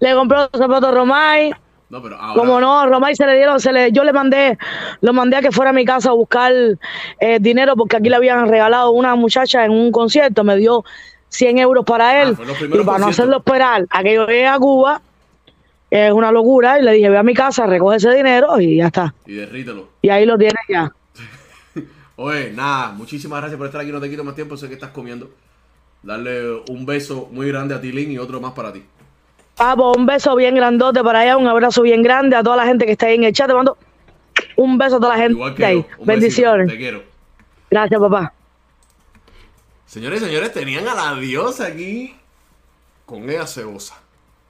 Le 0.00 0.14
compró 0.14 0.48
los 0.52 0.60
zapatos 0.60 0.94
Romay. 0.94 1.54
No, 1.90 2.02
pero 2.02 2.16
ahora. 2.16 2.38
Como 2.38 2.60
no, 2.60 2.86
Romay 2.86 3.16
se 3.16 3.26
le 3.26 3.36
dieron, 3.36 3.60
se 3.60 3.72
le, 3.72 3.92
yo 3.92 4.04
le 4.04 4.12
mandé, 4.12 4.58
lo 5.00 5.12
mandé 5.12 5.36
a 5.36 5.40
que 5.40 5.50
fuera 5.50 5.70
a 5.70 5.72
mi 5.72 5.84
casa 5.84 6.10
a 6.10 6.12
buscar 6.12 6.52
eh, 7.20 7.38
dinero 7.40 7.76
porque 7.76 7.96
aquí 7.96 8.10
le 8.10 8.16
habían 8.16 8.46
regalado 8.46 8.90
una 8.90 9.14
muchacha 9.14 9.64
en 9.64 9.70
un 9.70 9.90
concierto, 9.90 10.44
me 10.44 10.56
dio 10.56 10.84
100 11.30 11.58
euros 11.58 11.84
para 11.84 12.22
él. 12.22 12.36
Ah, 12.38 12.44
los 12.46 12.56
primeros 12.58 12.84
y 12.84 12.86
para 12.86 12.98
no 12.98 13.06
hacerlo 13.08 13.38
esperar 13.38 13.86
a 13.88 14.02
que 14.02 14.14
yo 14.14 14.26
llegue 14.26 14.46
a 14.46 14.58
Cuba, 14.58 15.00
es 15.90 16.12
una 16.12 16.30
locura, 16.30 16.78
y 16.78 16.82
le 16.82 16.92
dije, 16.92 17.08
ve 17.08 17.16
a 17.16 17.22
mi 17.22 17.32
casa, 17.32 17.66
recoge 17.66 17.96
ese 17.96 18.14
dinero 18.14 18.60
y 18.60 18.76
ya 18.76 18.88
está. 18.88 19.14
Y 19.24 19.34
derrítelo. 19.34 19.88
Y 20.02 20.10
ahí 20.10 20.26
lo 20.26 20.36
tienes 20.36 20.62
ya. 20.68 20.92
Oye, 22.16 22.52
nada, 22.52 22.92
muchísimas 22.92 23.40
gracias 23.40 23.56
por 23.56 23.66
estar 23.66 23.80
aquí. 23.80 23.90
No 23.90 24.00
te 24.00 24.10
quito 24.10 24.24
más 24.24 24.34
tiempo, 24.34 24.56
sé 24.56 24.68
que 24.68 24.74
estás 24.74 24.90
comiendo. 24.90 25.30
Darle 26.02 26.52
un 26.68 26.84
beso 26.84 27.28
muy 27.32 27.48
grande 27.48 27.74
a 27.74 27.80
Tilín 27.80 28.12
y 28.12 28.18
otro 28.18 28.40
más 28.40 28.52
para 28.52 28.72
ti. 28.72 28.84
Papo, 29.58 29.92
un 29.96 30.06
beso 30.06 30.36
bien 30.36 30.54
grandote 30.54 31.02
para 31.02 31.20
allá, 31.20 31.36
un 31.36 31.48
abrazo 31.48 31.82
bien 31.82 32.00
grande 32.02 32.36
a 32.36 32.44
toda 32.44 32.56
la 32.56 32.64
gente 32.64 32.86
que 32.86 32.92
está 32.92 33.06
ahí 33.06 33.16
en 33.16 33.24
el 33.24 33.32
chat. 33.32 33.48
Te 33.48 33.54
mando 33.54 33.76
un 34.56 34.78
beso 34.78 34.96
a 34.96 35.00
toda 35.00 35.16
la 35.16 35.22
gente 35.22 35.34
Igual 35.34 35.54
que 35.56 35.64
ahí. 35.64 35.76
yo. 35.76 35.80
Un 35.80 35.86
besito. 35.86 36.04
Bendiciones. 36.06 36.68
Te 36.68 36.76
quiero. 36.76 37.02
Gracias, 37.68 38.00
papá. 38.00 38.32
Señores 39.84 40.22
y 40.22 40.26
señores, 40.26 40.52
tenían 40.52 40.86
a 40.86 40.94
la 40.94 41.14
diosa 41.16 41.66
aquí 41.66 42.14
con 43.04 43.28
ella 43.28 43.46
cebosa. 43.48 43.96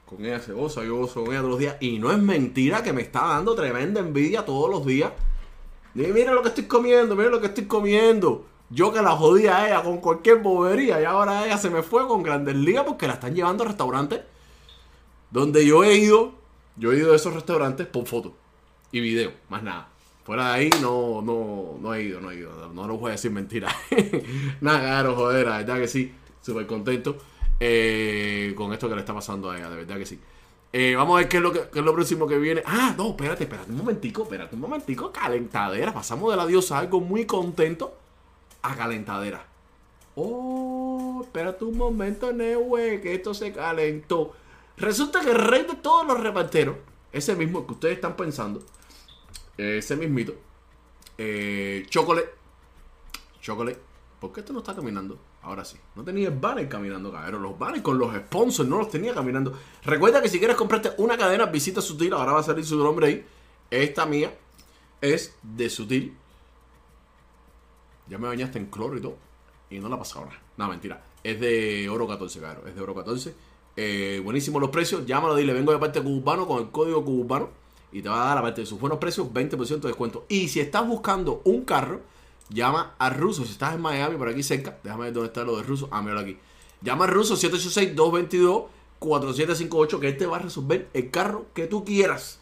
Con 0.05 0.25
ella 0.25 0.41
cebosa, 0.41 0.85
yo 0.85 0.97
gozo 0.97 1.25
con 1.25 1.33
ella 1.33 1.41
todos 1.41 1.53
los 1.53 1.59
días. 1.59 1.77
Y 1.81 1.99
no 1.99 2.11
es 2.13 2.19
mentira 2.19 2.83
que 2.83 2.93
me 2.93 3.01
está 3.01 3.21
dando 3.29 3.55
tremenda 3.55 4.01
envidia 4.01 4.45
todos 4.45 4.69
los 4.69 4.85
días. 4.85 5.11
Dime, 5.95 6.13
mira 6.13 6.33
lo 6.33 6.43
que 6.43 6.49
estoy 6.49 6.65
comiendo, 6.65 7.17
mira 7.17 7.31
lo 7.31 7.41
que 7.41 7.47
estoy 7.47 7.65
comiendo. 7.65 8.45
Yo 8.69 8.93
que 8.93 9.01
la 9.01 9.13
jodía 9.13 9.57
a 9.57 9.67
ella 9.69 9.83
con 9.83 9.99
cualquier 9.99 10.37
bobería 10.39 11.01
y 11.01 11.05
ahora 11.05 11.47
ella 11.47 11.57
se 11.57 11.71
me 11.71 11.83
fue 11.83 12.07
con 12.07 12.23
Grandes 12.23 12.55
Ligas 12.55 12.85
porque 12.85 13.07
la 13.07 13.15
están 13.15 13.35
llevando 13.35 13.65
a 13.65 13.69
restaurantes 13.69 14.21
donde 15.31 15.67
yo 15.67 15.85
he 15.85 15.97
ido. 15.97 16.33
Yo 16.77 16.93
he 16.93 16.99
ido 16.99 17.13
a 17.13 17.17
esos 17.17 17.35
restaurantes 17.35 17.87
por 17.87 18.07
foto 18.07 18.35
y 18.93 19.01
video, 19.01 19.33
más 19.49 19.63
nada. 19.63 19.89
Fuera 20.25 20.49
de 20.49 20.53
ahí 20.53 20.71
no, 20.81 21.23
no, 21.23 21.79
no 21.81 21.95
he 21.95 22.03
ido, 22.03 22.21
no 22.21 22.31
he 22.31 22.37
ido. 22.37 22.73
No 22.73 22.87
lo 22.87 22.99
voy 22.99 23.09
a 23.09 23.13
decir 23.13 23.31
mentira. 23.31 23.75
nada, 24.61 24.81
claro, 24.81 25.17
joder, 25.17 25.47
la 25.47 25.59
verdad 25.59 25.79
que 25.79 25.89
sí. 25.89 26.13
Súper 26.41 26.67
contento 26.67 27.19
eh, 27.59 28.53
con 28.57 28.73
esto 28.73 28.89
que 28.89 28.95
le 28.95 29.01
está 29.01 29.15
pasando 29.15 29.51
a 29.51 29.57
ella, 29.59 29.71
de 29.71 29.77
verdad 29.77 29.97
que 29.97 30.07
sí. 30.07 30.21
Eh, 30.73 30.95
vamos 30.95 31.17
a 31.17 31.21
ver 31.21 31.29
qué 31.29 31.39
es, 31.39 31.43
lo 31.43 31.53
que, 31.53 31.61
qué 31.73 31.79
es 31.79 31.85
lo 31.85 31.95
próximo 31.95 32.27
que 32.27 32.39
viene. 32.39 32.63
Ah, 32.67 32.95
no, 32.97 33.11
espérate, 33.11 33.45
espérate 33.45 33.71
un 33.71 33.79
momentico, 33.79 34.23
espérate 34.23 34.55
un 34.55 34.61
momentico. 34.61 35.11
Calentadera. 35.11 35.93
Pasamos 35.93 36.31
de 36.31 36.37
la 36.37 36.47
diosa 36.47 36.79
algo 36.79 37.01
muy 37.01 37.25
contento 37.25 37.97
a 38.63 38.77
calentadera. 38.77 39.47
Oh, 40.15 41.21
espérate 41.23 41.65
un 41.65 41.79
momento, 41.79 42.33
Neue, 42.33 43.01
que 43.01 43.15
esto 43.15 43.33
se 43.33 43.53
calentó. 43.53 44.35
Resulta 44.79 45.21
que 45.21 45.31
el 45.31 45.39
rey 45.39 45.65
de 45.65 45.75
todos 45.75 46.07
los 46.07 46.21
reparteros, 46.21 46.77
ese 47.13 47.35
mismo 47.35 47.67
que 47.67 47.73
ustedes 47.73 47.97
están 47.97 48.17
pensando, 48.17 48.63
ese 49.57 49.97
mismito, 49.97 50.35
eh, 51.17 51.85
Chocolate, 51.89 52.31
Chocolate, 53.41 53.81
Porque 54.21 54.41
esto 54.41 54.53
no 54.53 54.61
está 54.61 54.75
caminando. 54.75 55.19
Ahora 55.43 55.65
sí. 55.65 55.77
No 55.95 56.05
tenía 56.05 56.29
el 56.29 56.35
banner 56.35 56.69
caminando, 56.69 57.13
cabrón. 57.13 57.43
Los 57.43 57.59
banners 57.59 57.83
con 57.83 57.99
los 57.99 58.15
sponsors 58.15 58.69
no 58.69 58.79
los 58.79 58.91
tenía 58.91 59.15
caminando. 59.15 59.57
Recuerda 59.85 60.21
que 60.21 60.29
si 60.29 60.39
quieres 60.39 60.57
comprarte 60.57 60.93
una 60.99 61.17
cadena, 61.17 61.47
visita 61.47 61.81
Sutil. 61.81 62.13
Ahora 62.13 62.33
va 62.33 62.41
a 62.41 62.43
salir 62.43 62.65
su 62.65 62.77
nombre 62.77 63.07
ahí. 63.07 63.27
Esta 63.71 64.07
mía 64.07 64.37
es 65.01 65.37
de 65.43 65.71
Sutil. 65.71 66.17
Ya 68.09 68.19
me 68.19 68.27
bañaste 68.27 68.59
en 68.59 68.67
cloro 68.67 68.97
y 68.97 69.01
todo. 69.01 69.17
Y 69.71 69.79
no 69.79 69.89
la 69.89 69.95
ha 69.97 69.99
pasado 69.99 70.27
nada. 70.27 70.41
No, 70.57 70.69
mentira. 70.69 71.03
Es 71.23 71.41
de 71.41 71.89
oro 71.89 72.07
14, 72.09 72.41
cabrón. 72.41 72.69
Es 72.69 72.75
de 72.75 72.81
oro 72.81 72.95
14. 72.95 73.35
Eh, 73.81 74.21
buenísimos 74.25 74.61
los 74.61 74.71
precios. 74.71 75.07
Llámalo, 75.07 75.37
dile, 75.37 75.53
vengo 75.53 75.71
de 75.71 75.79
parte 75.79 76.01
de 76.01 76.05
Cubano 76.05 76.49
con 76.49 76.61
el 76.61 76.71
código 76.71 77.05
Cubano. 77.05 77.51
Y 77.93 78.03
te 78.03 78.09
va 78.09 78.25
a 78.25 78.27
dar, 78.27 78.39
aparte 78.39 78.63
de 78.63 78.67
sus 78.67 78.81
buenos 78.81 78.99
precios, 78.99 79.29
20% 79.33 79.83
de 79.83 79.87
descuento. 79.87 80.27
Y 80.29 80.49
si 80.49 80.59
estás 80.59 80.85
buscando 80.85 81.43
un 81.45 81.65
carro, 81.65 82.01
llama 82.49 82.97
a 82.99 83.09
Russo. 83.09 83.45
Si 83.45 83.53
estás 83.53 83.77
en 83.77 83.81
Miami, 83.81 84.17
por 84.17 84.29
aquí 84.29 84.43
cerca, 84.43 84.81
déjame 84.83 85.05
ver 85.05 85.13
dónde 85.13 85.29
está 85.29 85.45
lo 85.45 85.57
de 85.57 85.63
Russo. 85.63 85.87
Ah, 85.93 86.03
míralo 86.03 86.23
aquí. 86.23 86.37
Llama 86.83 87.05
a 87.05 87.07
Russo 87.07 87.37
786-222-4758, 87.37 90.01
que 90.01 90.09
él 90.09 90.17
te 90.17 90.27
va 90.27 90.39
a 90.39 90.41
resolver 90.41 90.89
el 90.93 91.13
carro 91.13 91.47
que 91.55 91.69
tú 91.69 91.85
quieras. 91.85 92.41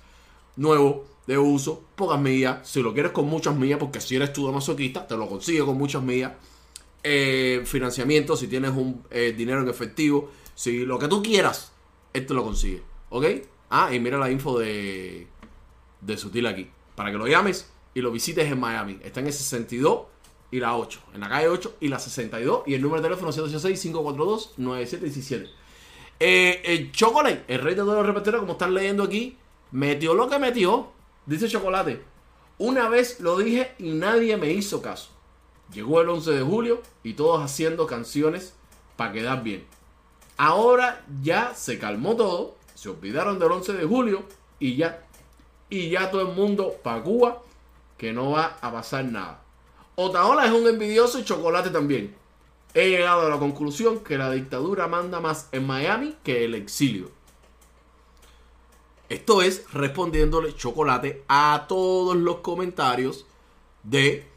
Nuevo, 0.56 1.04
de 1.26 1.36
uso, 1.36 1.82
pocas 1.96 2.18
millas. 2.18 2.66
Si 2.66 2.82
lo 2.82 2.94
quieres 2.94 3.12
con 3.12 3.26
muchas 3.26 3.54
millas, 3.54 3.78
porque 3.78 4.00
si 4.00 4.16
eres 4.16 4.32
tú 4.32 4.46
de 4.46 4.54
masoquista, 4.54 5.06
te 5.06 5.18
lo 5.18 5.28
consigue 5.28 5.62
con 5.66 5.76
muchas 5.76 6.02
millas. 6.02 6.32
Eh, 7.02 7.60
financiamiento, 7.66 8.38
si 8.38 8.48
tienes 8.48 8.70
un 8.70 9.02
eh, 9.10 9.34
dinero 9.36 9.60
en 9.60 9.68
efectivo, 9.68 10.30
si 10.56 10.84
lo 10.86 10.98
que 10.98 11.06
tú 11.06 11.22
quieras, 11.22 11.70
él 12.14 12.26
te 12.26 12.34
lo 12.34 12.42
consigue. 12.42 12.82
¿Ok? 13.10 13.26
Ah, 13.70 13.94
y 13.94 14.00
mira 14.00 14.18
la 14.18 14.28
info 14.30 14.58
de, 14.58 15.28
de 16.00 16.16
Sutil 16.16 16.46
aquí. 16.46 16.70
Para 16.94 17.12
que 17.12 17.18
lo 17.18 17.26
llames 17.28 17.70
y 17.94 18.00
lo 18.00 18.10
visites 18.10 18.50
en 18.50 18.58
Miami. 18.58 18.98
Está 19.04 19.20
en 19.20 19.26
el 19.26 19.34
62 19.34 20.04
y 20.50 20.58
la 20.58 20.74
8. 20.74 20.98
En 21.14 21.20
la 21.20 21.28
calle 21.28 21.48
8 21.48 21.76
y 21.80 21.88
la 21.88 21.98
62. 21.98 22.62
Y 22.66 22.72
el 22.72 22.80
número 22.80 23.02
de 23.02 23.08
teléfono 23.10 23.30
786-542-9717. 23.32 25.50
Eh, 26.18 26.62
el 26.64 26.90
Chocolate, 26.90 27.44
el 27.48 27.60
rey 27.60 27.74
de 27.74 27.82
todos 27.82 27.94
los 27.94 28.06
reporteros, 28.06 28.40
como 28.40 28.52
están 28.52 28.72
leyendo 28.72 29.02
aquí, 29.02 29.36
metió 29.72 30.14
lo 30.14 30.30
que 30.30 30.38
metió. 30.38 30.88
Dice 31.26 31.48
Chocolate. 31.48 32.02
Una 32.56 32.88
vez 32.88 33.20
lo 33.20 33.36
dije 33.36 33.74
y 33.78 33.90
nadie 33.90 34.38
me 34.38 34.52
hizo 34.52 34.80
caso. 34.80 35.10
Llegó 35.70 36.00
el 36.00 36.08
11 36.08 36.30
de 36.30 36.42
julio 36.42 36.80
y 37.02 37.12
todos 37.12 37.44
haciendo 37.44 37.86
canciones 37.86 38.54
para 38.96 39.12
quedar 39.12 39.42
bien. 39.42 39.75
Ahora 40.36 41.04
ya 41.22 41.54
se 41.54 41.78
calmó 41.78 42.14
todo, 42.16 42.56
se 42.74 42.90
olvidaron 42.90 43.38
del 43.38 43.52
11 43.52 43.72
de 43.72 43.84
julio 43.84 44.24
y 44.58 44.76
ya 44.76 45.02
y 45.68 45.90
ya 45.90 46.10
todo 46.10 46.22
el 46.22 46.34
mundo 46.36 46.76
para 46.82 47.02
Cuba 47.02 47.42
que 47.96 48.12
no 48.12 48.32
va 48.32 48.58
a 48.60 48.72
pasar 48.72 49.04
nada. 49.04 49.42
Otaola 49.94 50.44
es 50.44 50.52
un 50.52 50.66
envidioso 50.66 51.18
y 51.18 51.24
chocolate 51.24 51.70
también. 51.70 52.14
He 52.74 52.90
llegado 52.90 53.26
a 53.26 53.30
la 53.30 53.38
conclusión 53.38 54.00
que 54.00 54.18
la 54.18 54.30
dictadura 54.30 54.86
manda 54.86 55.18
más 55.18 55.48
en 55.52 55.66
Miami 55.66 56.16
que 56.22 56.44
el 56.44 56.54
exilio. 56.54 57.10
Esto 59.08 59.40
es 59.40 59.72
respondiéndole 59.72 60.54
chocolate 60.54 61.24
a 61.28 61.64
todos 61.68 62.16
los 62.16 62.38
comentarios 62.38 63.24
de 63.82 64.28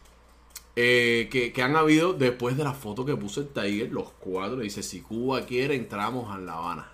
eh, 0.82 1.28
que, 1.30 1.62
han 1.62 1.76
habido 1.76 2.14
después 2.14 2.56
de 2.56 2.64
la 2.64 2.74
foto 2.74 3.06
que 3.06 3.14
puso 3.18 3.42
el 3.42 3.50
Tiger, 3.50 3.92
los 3.92 4.12
cuatro. 4.18 4.60
Dice, 4.60 4.82
si 4.82 5.02
Cuba 5.02 5.42
quiere, 5.46 5.76
entramos 5.76 6.34
a 6.34 6.38
La 6.38 6.54
Habana. 6.54 6.90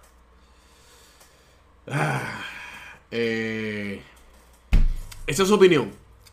Ah, 1.87 2.41
eh, 3.11 4.01
esa 5.27 5.43
es 5.43 5.47
su 5.49 5.53
opinión. 5.53 5.91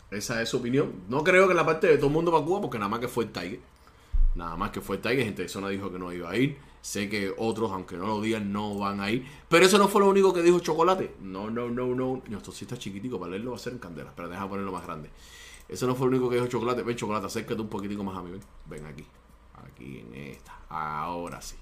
Esa 0.09 0.41
es 0.41 0.49
su 0.49 0.57
opinión. 0.57 1.03
No 1.09 1.23
creo 1.23 1.47
que 1.47 1.53
la 1.53 1.63
parte 1.63 1.85
de 1.85 1.97
todo 1.97 2.07
el 2.07 2.13
mundo 2.13 2.31
va 2.31 2.39
a 2.39 2.43
Cuba, 2.43 2.59
porque 2.59 2.79
nada 2.79 2.89
más 2.89 2.99
que 2.99 3.07
fue 3.07 3.25
el 3.25 3.31
Tiger. 3.31 3.59
Nada 4.33 4.55
más 4.55 4.71
que 4.71 4.81
fue 4.81 4.95
el 4.95 5.03
Tiger. 5.03 5.23
Gente 5.23 5.43
de 5.43 5.49
zona 5.49 5.69
dijo 5.69 5.91
que 5.91 5.99
no 5.99 6.11
iba 6.11 6.31
a 6.31 6.35
ir. 6.35 6.57
Sé 6.81 7.07
que 7.07 7.35
otros, 7.37 7.71
aunque 7.71 7.97
no 7.97 8.07
lo 8.07 8.19
digan, 8.19 8.51
no 8.51 8.79
van 8.79 8.99
a 8.99 9.11
ir. 9.11 9.27
Pero 9.47 9.63
eso 9.63 9.77
no 9.77 9.87
fue 9.87 10.01
lo 10.01 10.09
único 10.09 10.33
que 10.33 10.41
dijo 10.41 10.59
Chocolate. 10.59 11.17
No, 11.21 11.51
no, 11.51 11.69
no, 11.69 11.85
no. 11.93 12.23
Esto 12.35 12.51
sí 12.51 12.65
está 12.65 12.79
chiquitico. 12.79 13.19
Para 13.19 13.33
leerlo 13.33 13.51
va 13.51 13.57
a 13.57 13.59
ser 13.59 13.73
en 13.73 13.79
candela. 13.79 14.11
Pero 14.15 14.27
deja 14.27 14.49
ponerlo 14.49 14.71
más 14.71 14.85
grande. 14.85 15.11
Eso 15.73 15.87
no 15.87 15.95
fue 15.95 16.05
lo 16.05 16.11
único 16.11 16.29
que 16.29 16.35
dijo 16.35 16.45
Chocolate. 16.45 16.83
Ven, 16.83 16.95
Chocolate, 16.95 17.25
acércate 17.25 17.59
un 17.59 17.67
poquitico 17.67 18.03
más 18.03 18.15
a 18.15 18.21
mí. 18.21 18.29
Ven, 18.69 18.85
aquí. 18.85 19.03
Aquí 19.65 20.01
en 20.01 20.13
esta. 20.13 20.55
Ahora 20.69 21.41
sí. 21.41 21.55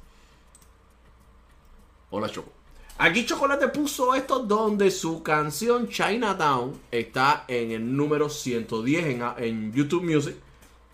Hola, 2.10 2.30
Choco. 2.30 2.52
Aquí 2.97 3.26
Chocolate 3.26 3.69
puso 3.69 4.13
esto 4.13 4.39
donde 4.39 4.91
su 4.91 5.24
canción 5.24 5.88
Chinatown 5.88 6.74
está 6.91 7.45
en 7.47 7.71
el 7.71 7.95
número 7.95 8.28
110 8.28 9.06
en, 9.06 9.24
en 9.38 9.71
YouTube 9.71 10.04
Music. 10.04 10.36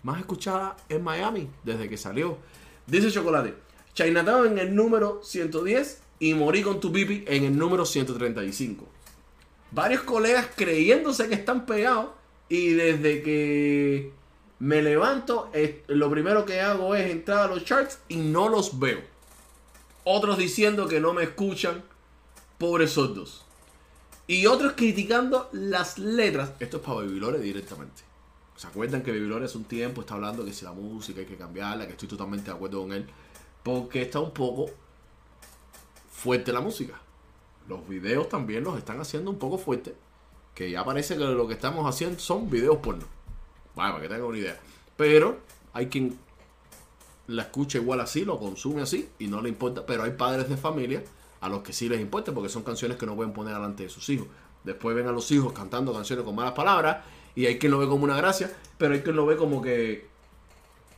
Más 0.04 0.20
escuchada 0.20 0.76
en 0.88 1.02
Miami 1.02 1.50
desde 1.64 1.88
que 1.88 1.96
salió. 1.96 2.38
Dice 2.86 3.10
Chocolate. 3.10 3.52
Chinatown 3.94 4.46
en 4.46 4.58
el 4.60 4.72
número 4.76 5.20
110 5.24 6.02
y 6.20 6.34
Morí 6.34 6.62
con 6.62 6.78
tu 6.78 6.92
pipi 6.92 7.24
en 7.26 7.42
el 7.42 7.58
número 7.58 7.84
135. 7.84 8.86
Varios 9.72 10.02
colegas 10.02 10.50
creyéndose 10.54 11.28
que 11.28 11.34
están 11.34 11.66
pegados 11.66 12.10
y 12.48 12.70
desde 12.70 13.22
que 13.22 14.12
me 14.58 14.82
levanto, 14.82 15.50
lo 15.86 16.10
primero 16.10 16.44
que 16.44 16.60
hago 16.60 16.94
es 16.94 17.10
entrar 17.10 17.40
a 17.40 17.54
los 17.54 17.64
charts 17.64 18.00
y 18.08 18.16
no 18.16 18.48
los 18.48 18.78
veo. 18.78 19.00
Otros 20.04 20.38
diciendo 20.38 20.88
que 20.88 21.00
no 21.00 21.12
me 21.12 21.24
escuchan, 21.24 21.84
pobres 22.56 22.92
sordos. 22.92 23.44
Y 24.26 24.46
otros 24.46 24.72
criticando 24.76 25.48
las 25.52 25.98
letras. 25.98 26.52
Esto 26.60 26.78
es 26.78 26.82
para 26.82 26.96
Baby 26.96 27.20
directamente. 27.40 28.02
¿Se 28.56 28.66
acuerdan 28.66 29.02
que 29.02 29.12
Baby 29.12 29.44
hace 29.44 29.56
un 29.56 29.64
tiempo 29.64 30.00
está 30.00 30.14
hablando 30.14 30.44
que 30.44 30.52
si 30.52 30.64
la 30.64 30.72
música 30.72 31.20
hay 31.20 31.26
que 31.26 31.36
cambiarla? 31.36 31.86
Que 31.86 31.92
estoy 31.92 32.08
totalmente 32.08 32.50
de 32.50 32.56
acuerdo 32.56 32.82
con 32.82 32.92
él. 32.92 33.06
Porque 33.62 34.02
está 34.02 34.20
un 34.20 34.32
poco 34.32 34.70
fuerte 36.10 36.52
la 36.52 36.60
música. 36.60 37.00
Los 37.68 37.88
videos 37.88 38.28
también 38.28 38.64
los 38.64 38.76
están 38.76 39.00
haciendo 39.00 39.30
un 39.30 39.38
poco 39.38 39.58
fuerte. 39.58 39.94
Que 40.58 40.72
ya 40.72 40.84
parece 40.84 41.16
que 41.16 41.22
lo 41.22 41.46
que 41.46 41.54
estamos 41.54 41.88
haciendo 41.88 42.18
son 42.18 42.50
videos 42.50 42.78
porno. 42.78 43.04
Vale, 43.76 43.92
para 43.92 44.02
que 44.02 44.08
tengan 44.08 44.26
una 44.26 44.38
idea. 44.38 44.58
Pero 44.96 45.38
hay 45.72 45.86
quien 45.86 46.18
la 47.28 47.42
escucha 47.42 47.78
igual 47.78 48.00
así, 48.00 48.24
lo 48.24 48.40
consume 48.40 48.82
así 48.82 49.08
y 49.20 49.28
no 49.28 49.40
le 49.40 49.50
importa. 49.50 49.86
Pero 49.86 50.02
hay 50.02 50.10
padres 50.10 50.48
de 50.48 50.56
familia 50.56 51.04
a 51.40 51.48
los 51.48 51.62
que 51.62 51.72
sí 51.72 51.88
les 51.88 52.00
importa 52.00 52.34
porque 52.34 52.48
son 52.48 52.64
canciones 52.64 52.96
que 52.96 53.06
no 53.06 53.14
pueden 53.14 53.32
poner 53.32 53.54
delante 53.54 53.84
de 53.84 53.88
sus 53.88 54.08
hijos. 54.08 54.26
Después 54.64 54.96
ven 54.96 55.06
a 55.06 55.12
los 55.12 55.30
hijos 55.30 55.52
cantando 55.52 55.92
canciones 55.92 56.24
con 56.24 56.34
malas 56.34 56.54
palabras 56.54 57.04
y 57.36 57.46
hay 57.46 57.56
quien 57.56 57.70
lo 57.70 57.78
ve 57.78 57.86
como 57.86 58.02
una 58.02 58.16
gracia, 58.16 58.52
pero 58.78 58.94
hay 58.94 59.02
quien 59.02 59.14
lo 59.14 59.26
ve 59.26 59.36
como 59.36 59.62
que... 59.62 60.08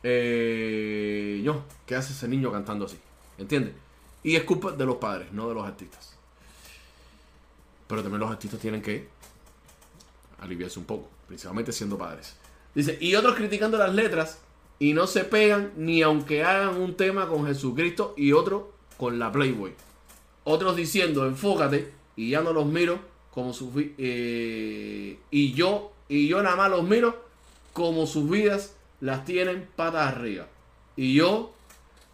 Eh, 0.01 1.47
¿qué 1.85 1.95
hace 1.95 2.13
ese 2.13 2.27
niño 2.27 2.51
cantando 2.51 2.85
así? 2.85 2.97
¿Entiendes? 3.37 3.75
Y 4.23 4.35
es 4.35 4.43
culpa 4.43 4.71
de 4.71 4.85
los 4.87 4.95
padres, 4.95 5.31
no 5.31 5.47
de 5.47 5.53
los 5.53 5.67
artistas. 5.67 6.15
Pero 7.85 8.01
también 8.01 8.21
los 8.21 8.31
artistas 8.31 8.59
tienen 8.59 8.81
que 8.81 9.21
aliviarse 10.41 10.79
un 10.79 10.85
poco, 10.85 11.09
principalmente 11.27 11.71
siendo 11.71 11.97
padres. 11.97 12.35
Dice, 12.75 12.97
y 12.99 13.15
otros 13.15 13.35
criticando 13.35 13.77
las 13.77 13.93
letras 13.93 14.39
y 14.79 14.93
no 14.93 15.07
se 15.07 15.23
pegan 15.23 15.71
ni 15.77 16.01
aunque 16.01 16.43
hagan 16.43 16.77
un 16.77 16.95
tema 16.95 17.27
con 17.27 17.45
Jesucristo 17.45 18.13
y 18.17 18.33
otro 18.33 18.73
con 18.97 19.19
la 19.19 19.31
Playboy. 19.31 19.73
Otros 20.43 20.75
diciendo, 20.75 21.25
enfócate 21.25 21.93
y 22.15 22.31
ya 22.31 22.41
no 22.41 22.51
los 22.51 22.65
miro 22.65 22.99
como 23.31 23.53
sus 23.53 23.69
eh, 23.75 25.19
y 25.29 25.53
yo 25.53 25.93
y 26.09 26.27
yo 26.27 26.43
nada 26.43 26.55
más 26.57 26.69
los 26.69 26.83
miro 26.83 27.23
como 27.71 28.05
sus 28.05 28.29
vidas 28.29 28.75
las 28.99 29.23
tienen 29.23 29.67
patas 29.75 30.13
arriba 30.13 30.47
y 30.95 31.13
yo 31.13 31.53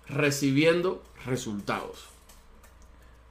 recibiendo 0.08 1.04
resultados. 1.26 2.06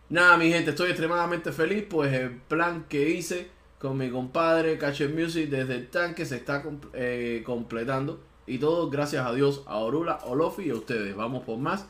Nada, 0.09 0.37
mi 0.37 0.51
gente, 0.51 0.71
estoy 0.71 0.91
extremadamente 0.91 1.53
feliz, 1.53 1.85
pues 1.89 2.13
el 2.13 2.31
plan 2.31 2.85
que 2.89 3.11
hice 3.11 3.51
con 3.79 3.99
mi 3.99 4.11
compadre 4.11 4.79
Catcher 4.79 5.11
Music 5.11 5.49
desde 5.49 5.75
el 5.75 5.89
tanque 5.89 6.25
se 6.25 6.37
está 6.37 6.63
eh, 6.95 7.43
completando. 7.45 8.21
Y 8.47 8.59
todo 8.59 8.91
gracias 8.91 9.27
a 9.27 9.33
Dios, 9.33 9.63
a 9.67 9.79
Orula, 9.79 10.21
Olofi 10.25 10.65
y 10.65 10.71
a 10.71 10.75
ustedes. 10.75 11.17
Vamos 11.17 11.45
por 11.45 11.59
más. 11.59 11.87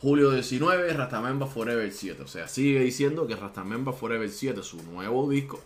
Julio 0.00 0.30
19, 0.30 0.92
Rastamemba 0.92 1.46
Forever 1.46 1.90
7. 1.90 2.22
O 2.22 2.28
sea, 2.28 2.46
sigue 2.46 2.80
diciendo 2.80 3.26
que 3.26 3.34
Rastamemba 3.34 3.92
Forever 3.92 4.30
7, 4.30 4.62
su 4.62 4.80
nuevo 4.84 5.28
disco, 5.28 5.60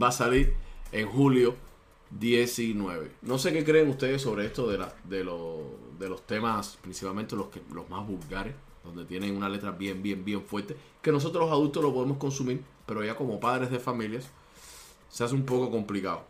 va 0.00 0.08
a 0.08 0.12
salir 0.12 0.54
en 0.92 1.08
julio 1.08 1.56
19. 2.10 3.10
No 3.22 3.38
sé 3.38 3.52
qué 3.52 3.64
creen 3.64 3.88
ustedes 3.88 4.22
sobre 4.22 4.46
esto 4.46 4.68
de, 4.68 4.78
la, 4.78 4.94
de, 5.04 5.18
de 5.18 6.08
los 6.08 6.26
temas, 6.26 6.78
principalmente 6.80 7.34
los, 7.34 7.48
que, 7.48 7.60
los 7.72 7.88
más 7.90 8.06
vulgares, 8.06 8.54
donde 8.84 9.04
tienen 9.04 9.36
una 9.36 9.48
letra 9.48 9.72
bien, 9.72 10.02
bien, 10.02 10.24
bien 10.24 10.42
fuerte, 10.42 10.76
que 11.02 11.10
nosotros 11.10 11.44
los 11.44 11.52
adultos 11.52 11.82
lo 11.82 11.92
podemos 11.92 12.18
consumir, 12.18 12.62
pero 12.86 13.04
ya 13.04 13.16
como 13.16 13.40
padres 13.40 13.70
de 13.70 13.80
familias, 13.80 14.30
se 15.08 15.24
hace 15.24 15.34
un 15.34 15.44
poco 15.44 15.70
complicado. 15.70 16.24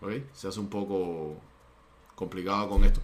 ¿Ok? 0.00 0.10
Se 0.32 0.48
hace 0.48 0.60
un 0.60 0.68
poco 0.68 1.36
complicado 2.14 2.68
con 2.68 2.84
esto. 2.84 3.00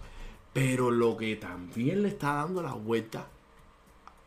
Pero 0.53 0.91
lo 0.91 1.17
que 1.17 1.35
también 1.35 2.01
le 2.01 2.09
está 2.09 2.33
dando 2.33 2.61
la 2.61 2.73
vuelta 2.73 3.27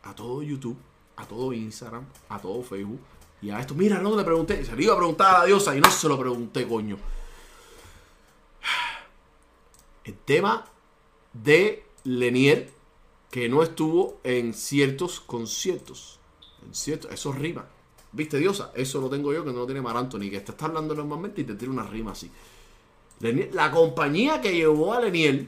a 0.03 0.13
todo 0.13 0.43
YouTube, 0.43 0.77
a 1.15 1.25
todo 1.25 1.53
Instagram, 1.53 2.05
a 2.29 2.39
todo 2.39 2.61
Facebook. 2.61 2.99
Y 3.41 3.49
a 3.49 3.59
esto, 3.59 3.73
mira, 3.73 3.99
no 3.99 4.15
le 4.15 4.23
pregunté, 4.23 4.63
se 4.65 4.75
le 4.75 4.83
iba 4.83 4.93
a 4.93 4.97
preguntar 4.97 5.35
a 5.35 5.39
la 5.39 5.45
diosa 5.45 5.75
y 5.75 5.79
no 5.79 5.89
se 5.89 6.07
lo 6.07 6.19
pregunté, 6.19 6.67
coño. 6.67 6.97
El 10.03 10.15
tema 10.17 10.65
de 11.33 11.85
Lenier 12.03 12.71
que 13.31 13.47
no 13.47 13.63
estuvo 13.63 14.19
en 14.23 14.53
ciertos 14.53 15.19
conciertos. 15.19 16.19
En 16.65 16.73
cierto, 16.73 17.09
eso 17.09 17.31
rima. 17.31 17.67
¿Viste, 18.11 18.37
Diosa? 18.37 18.71
Eso 18.75 18.99
lo 18.99 19.09
tengo 19.09 19.31
yo 19.33 19.43
que 19.43 19.51
no 19.51 19.59
lo 19.59 19.65
tiene 19.65 19.81
Mar 19.81 19.97
Anthony, 19.97 20.29
que 20.29 20.39
te 20.39 20.51
está 20.51 20.65
hablando 20.65 20.95
normalmente 20.95 21.41
y 21.41 21.43
te 21.43 21.55
tira 21.55 21.71
una 21.71 21.83
rima 21.83 22.11
así. 22.11 22.29
La 23.51 23.69
compañía 23.69 24.41
que 24.41 24.53
llevó 24.53 24.93
a 24.93 25.01
Lenier 25.01 25.45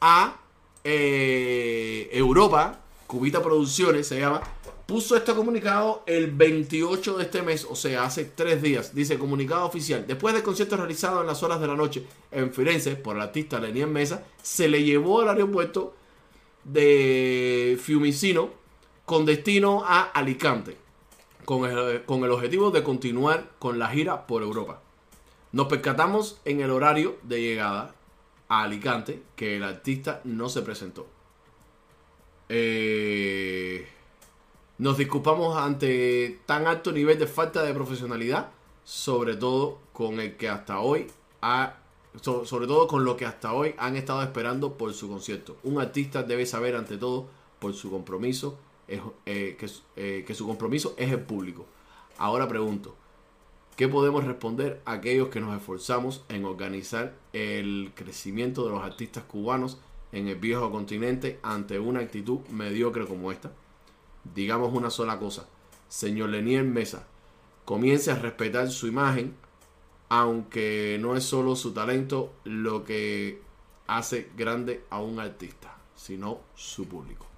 a 0.00 0.36
eh, 0.82 2.08
Europa, 2.12 2.80
Cubita 3.06 3.42
Producciones 3.42 4.08
se 4.08 4.18
llama, 4.18 4.42
puso 4.86 5.16
este 5.16 5.32
comunicado 5.34 6.02
el 6.06 6.32
28 6.32 7.16
de 7.16 7.22
este 7.22 7.42
mes, 7.42 7.64
o 7.70 7.76
sea, 7.76 8.04
hace 8.04 8.24
tres 8.24 8.60
días. 8.60 8.92
Dice 8.92 9.18
comunicado 9.18 9.64
oficial. 9.64 10.04
Después 10.06 10.34
del 10.34 10.42
concierto 10.42 10.76
realizado 10.76 11.20
en 11.20 11.28
las 11.28 11.42
horas 11.44 11.60
de 11.60 11.68
la 11.68 11.76
noche 11.76 12.04
en 12.32 12.52
Firenze 12.52 12.96
por 12.96 13.14
el 13.14 13.22
artista 13.22 13.60
Lenier 13.60 13.86
Mesa, 13.86 14.24
se 14.42 14.68
le 14.68 14.82
llevó 14.82 15.20
al 15.20 15.28
aeropuerto 15.28 15.94
de 16.64 17.78
Fiumicino 17.80 18.50
con 19.06 19.24
destino 19.24 19.84
a 19.86 20.02
Alicante, 20.02 20.76
con 21.50 21.64
el, 21.68 22.04
con 22.04 22.22
el 22.22 22.30
objetivo 22.30 22.70
de 22.70 22.84
continuar 22.84 23.50
con 23.58 23.80
la 23.80 23.88
gira 23.88 24.28
por 24.28 24.42
Europa. 24.44 24.80
Nos 25.50 25.66
percatamos 25.66 26.40
en 26.44 26.60
el 26.60 26.70
horario 26.70 27.16
de 27.24 27.40
llegada 27.42 27.92
a 28.48 28.62
Alicante 28.62 29.20
que 29.34 29.56
el 29.56 29.64
artista 29.64 30.20
no 30.22 30.48
se 30.48 30.62
presentó. 30.62 31.08
Eh, 32.48 33.84
nos 34.78 34.96
disculpamos 34.96 35.56
ante 35.56 36.38
tan 36.46 36.68
alto 36.68 36.92
nivel 36.92 37.18
de 37.18 37.26
falta 37.26 37.64
de 37.64 37.74
profesionalidad, 37.74 38.50
sobre 38.84 39.34
todo 39.34 39.78
con 39.92 40.20
el 40.20 40.36
que 40.36 40.48
hasta 40.48 40.78
hoy 40.78 41.08
ha, 41.42 41.78
so- 42.22 42.44
sobre 42.46 42.68
todo 42.68 42.86
con 42.86 43.04
lo 43.04 43.16
que 43.16 43.26
hasta 43.26 43.54
hoy 43.54 43.74
han 43.76 43.96
estado 43.96 44.22
esperando 44.22 44.74
por 44.74 44.94
su 44.94 45.08
concierto. 45.08 45.56
Un 45.64 45.80
artista 45.80 46.22
debe 46.22 46.46
saber 46.46 46.76
ante 46.76 46.96
todo 46.96 47.26
por 47.58 47.74
su 47.74 47.90
compromiso 47.90 48.56
eh, 48.90 49.56
que, 49.58 49.70
eh, 49.96 50.24
que 50.26 50.34
su 50.34 50.46
compromiso 50.46 50.94
es 50.98 51.12
el 51.12 51.20
público. 51.20 51.66
Ahora 52.18 52.48
pregunto, 52.48 52.96
¿Qué 53.80 53.88
podemos 53.88 54.24
responder 54.24 54.82
a 54.84 54.92
aquellos 54.92 55.28
que 55.28 55.40
nos 55.40 55.56
esforzamos 55.56 56.22
en 56.28 56.44
organizar 56.44 57.14
el 57.32 57.92
crecimiento 57.94 58.62
de 58.64 58.72
los 58.72 58.82
artistas 58.82 59.24
cubanos 59.24 59.78
en 60.12 60.28
el 60.28 60.36
viejo 60.36 60.70
continente 60.70 61.38
ante 61.42 61.78
una 61.78 62.00
actitud 62.00 62.40
mediocre 62.50 63.06
como 63.06 63.32
esta? 63.32 63.52
Digamos 64.34 64.74
una 64.74 64.90
sola 64.90 65.18
cosa, 65.18 65.48
señor 65.88 66.28
Lenier 66.28 66.62
Mesa, 66.62 67.06
comience 67.64 68.10
a 68.10 68.16
respetar 68.16 68.70
su 68.70 68.86
imagen, 68.86 69.34
aunque 70.10 70.98
no 71.00 71.16
es 71.16 71.24
solo 71.24 71.56
su 71.56 71.72
talento 71.72 72.34
lo 72.44 72.84
que 72.84 73.40
hace 73.86 74.28
grande 74.36 74.84
a 74.90 75.00
un 75.00 75.20
artista, 75.20 75.74
sino 75.96 76.40
su 76.54 76.86
público. 76.86 77.29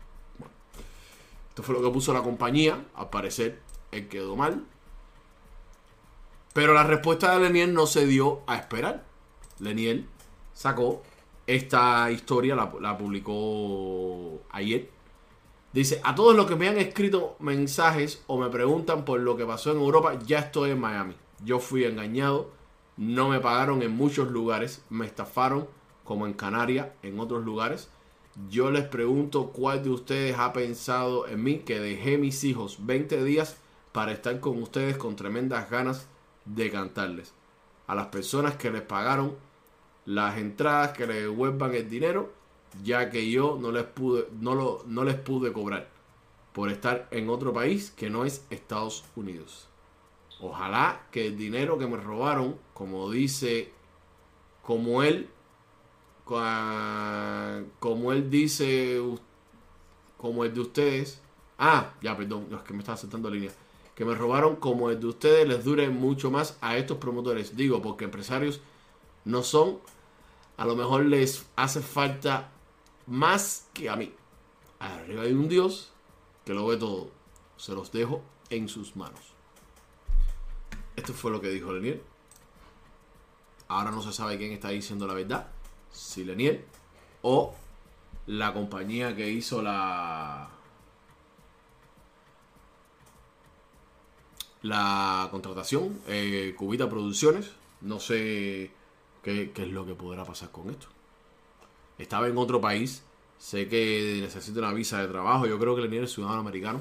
Esto 1.52 1.62
fue 1.62 1.74
lo 1.74 1.82
que 1.82 1.90
puso 1.90 2.14
la 2.14 2.22
compañía, 2.22 2.82
al 2.94 3.10
parecer 3.10 3.60
él 3.90 4.08
quedó 4.08 4.36
mal, 4.36 4.64
pero 6.54 6.72
la 6.72 6.82
respuesta 6.82 7.34
de 7.34 7.40
Leniel 7.44 7.74
no 7.74 7.86
se 7.86 8.06
dio 8.06 8.40
a 8.46 8.56
esperar. 8.56 9.04
Leniel 9.58 10.08
sacó 10.54 11.02
esta 11.46 12.10
historia, 12.10 12.56
la, 12.56 12.72
la 12.80 12.96
publicó 12.96 14.40
ayer. 14.50 14.88
Dice, 15.74 16.00
a 16.04 16.14
todos 16.14 16.34
los 16.34 16.46
que 16.46 16.56
me 16.56 16.68
han 16.68 16.78
escrito 16.78 17.36
mensajes 17.38 18.22
o 18.28 18.38
me 18.38 18.48
preguntan 18.48 19.04
por 19.04 19.20
lo 19.20 19.36
que 19.36 19.44
pasó 19.44 19.72
en 19.72 19.78
Europa, 19.78 20.18
ya 20.24 20.38
estoy 20.38 20.70
en 20.70 20.80
Miami. 20.80 21.16
Yo 21.44 21.58
fui 21.58 21.84
engañado, 21.84 22.48
no 22.96 23.28
me 23.28 23.40
pagaron 23.40 23.82
en 23.82 23.94
muchos 23.94 24.30
lugares, 24.30 24.82
me 24.88 25.04
estafaron 25.04 25.68
como 26.02 26.26
en 26.26 26.32
Canarias, 26.32 26.88
en 27.02 27.20
otros 27.20 27.44
lugares. 27.44 27.90
Yo 28.48 28.70
les 28.70 28.84
pregunto 28.84 29.48
cuál 29.48 29.82
de 29.82 29.90
ustedes 29.90 30.38
ha 30.38 30.54
pensado 30.54 31.28
en 31.28 31.42
mí 31.42 31.58
que 31.58 31.80
dejé 31.80 32.16
mis 32.16 32.44
hijos 32.44 32.78
20 32.86 33.24
días 33.24 33.58
para 33.92 34.12
estar 34.12 34.40
con 34.40 34.62
ustedes 34.62 34.96
con 34.96 35.16
tremendas 35.16 35.68
ganas 35.68 36.08
de 36.46 36.70
cantarles. 36.70 37.34
A 37.86 37.94
las 37.94 38.06
personas 38.06 38.56
que 38.56 38.70
les 38.70 38.80
pagaron 38.80 39.36
las 40.06 40.38
entradas 40.38 40.96
que 40.96 41.06
les 41.06 41.22
devuelvan 41.22 41.74
el 41.74 41.90
dinero, 41.90 42.32
ya 42.82 43.10
que 43.10 43.30
yo 43.30 43.58
no 43.60 43.70
les 43.70 43.84
pude, 43.84 44.26
no 44.40 44.54
lo, 44.54 44.82
no 44.86 45.04
les 45.04 45.16
pude 45.16 45.52
cobrar 45.52 45.88
por 46.54 46.70
estar 46.70 47.08
en 47.10 47.28
otro 47.28 47.52
país 47.52 47.90
que 47.90 48.08
no 48.08 48.24
es 48.24 48.46
Estados 48.48 49.04
Unidos. 49.14 49.68
Ojalá 50.40 51.06
que 51.10 51.26
el 51.26 51.36
dinero 51.36 51.78
que 51.78 51.86
me 51.86 51.98
robaron, 51.98 52.56
como 52.72 53.10
dice, 53.10 53.72
como 54.62 55.02
él, 55.02 55.28
como 56.24 58.12
él 58.12 58.30
dice, 58.30 59.00
como 60.18 60.44
el 60.44 60.54
de 60.54 60.60
ustedes. 60.60 61.20
Ah, 61.58 61.94
ya, 62.00 62.16
perdón, 62.16 62.48
es 62.52 62.60
que 62.62 62.72
me 62.72 62.80
estaba 62.80 62.96
saltando 62.96 63.30
línea. 63.30 63.50
Que 63.94 64.04
me 64.04 64.14
robaron 64.14 64.56
como 64.56 64.90
el 64.90 64.98
de 64.98 65.06
ustedes 65.06 65.46
les 65.46 65.64
dure 65.64 65.88
mucho 65.90 66.30
más 66.30 66.56
a 66.60 66.76
estos 66.76 66.98
promotores. 66.98 67.56
Digo, 67.56 67.82
porque 67.82 68.04
empresarios 68.04 68.60
no 69.24 69.42
son, 69.42 69.78
a 70.56 70.64
lo 70.64 70.76
mejor 70.76 71.04
les 71.06 71.46
hace 71.56 71.80
falta 71.80 72.50
más 73.06 73.68
que 73.74 73.90
a 73.90 73.96
mí. 73.96 74.12
Arriba 74.78 75.22
hay 75.22 75.32
un 75.32 75.48
Dios 75.48 75.92
que 76.44 76.54
lo 76.54 76.66
ve 76.66 76.76
todo. 76.76 77.10
Se 77.56 77.74
los 77.74 77.92
dejo 77.92 78.22
en 78.50 78.68
sus 78.68 78.96
manos. 78.96 79.20
Esto 80.96 81.12
fue 81.12 81.30
lo 81.30 81.40
que 81.40 81.48
dijo 81.48 81.72
Leniel. 81.72 82.02
Ahora 83.68 83.90
no 83.90 84.02
se 84.02 84.12
sabe 84.12 84.38
quién 84.38 84.52
está 84.52 84.68
diciendo 84.68 85.06
la 85.06 85.14
verdad. 85.14 85.48
Si 85.92 86.24
Leniel 86.24 86.64
o 87.22 87.54
la 88.26 88.52
compañía 88.54 89.14
que 89.16 89.28
hizo 89.30 89.62
la 89.62 90.48
la 94.62 95.28
contratación, 95.30 95.98
eh, 96.06 96.54
Cubita 96.56 96.88
Producciones. 96.88 97.50
No 97.80 97.98
sé 97.98 98.70
qué, 99.22 99.50
qué 99.52 99.62
es 99.64 99.68
lo 99.72 99.84
que 99.86 99.94
podrá 99.94 100.24
pasar 100.24 100.50
con 100.50 100.70
esto. 100.70 100.86
Estaba 101.98 102.28
en 102.28 102.36
otro 102.38 102.60
país. 102.60 103.02
Sé 103.38 103.68
que 103.68 104.18
necesita 104.22 104.60
una 104.60 104.72
visa 104.72 105.00
de 105.02 105.08
trabajo. 105.08 105.46
Yo 105.46 105.58
creo 105.58 105.74
que 105.74 105.82
Leniel 105.82 106.04
es 106.04 106.12
ciudadano 106.12 106.40
americano. 106.40 106.80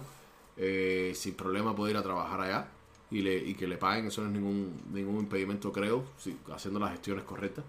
Eh, 0.58 1.14
sin 1.16 1.34
problema 1.36 1.76
puede 1.76 1.92
ir 1.92 1.98
a 1.98 2.04
trabajar 2.04 2.42
allá 2.42 2.68
y, 3.10 3.22
le, 3.22 3.36
y 3.38 3.56
que 3.56 3.68
le 3.68 3.78
paguen. 3.78 4.08
Eso 4.08 4.22
no 4.22 4.28
es 4.28 4.34
ningún, 4.34 4.80
ningún 4.94 5.18
impedimento, 5.20 5.72
creo, 5.72 6.04
si- 6.18 6.38
haciendo 6.54 6.80
las 6.80 6.92
gestiones 6.92 7.24
correctas. 7.24 7.66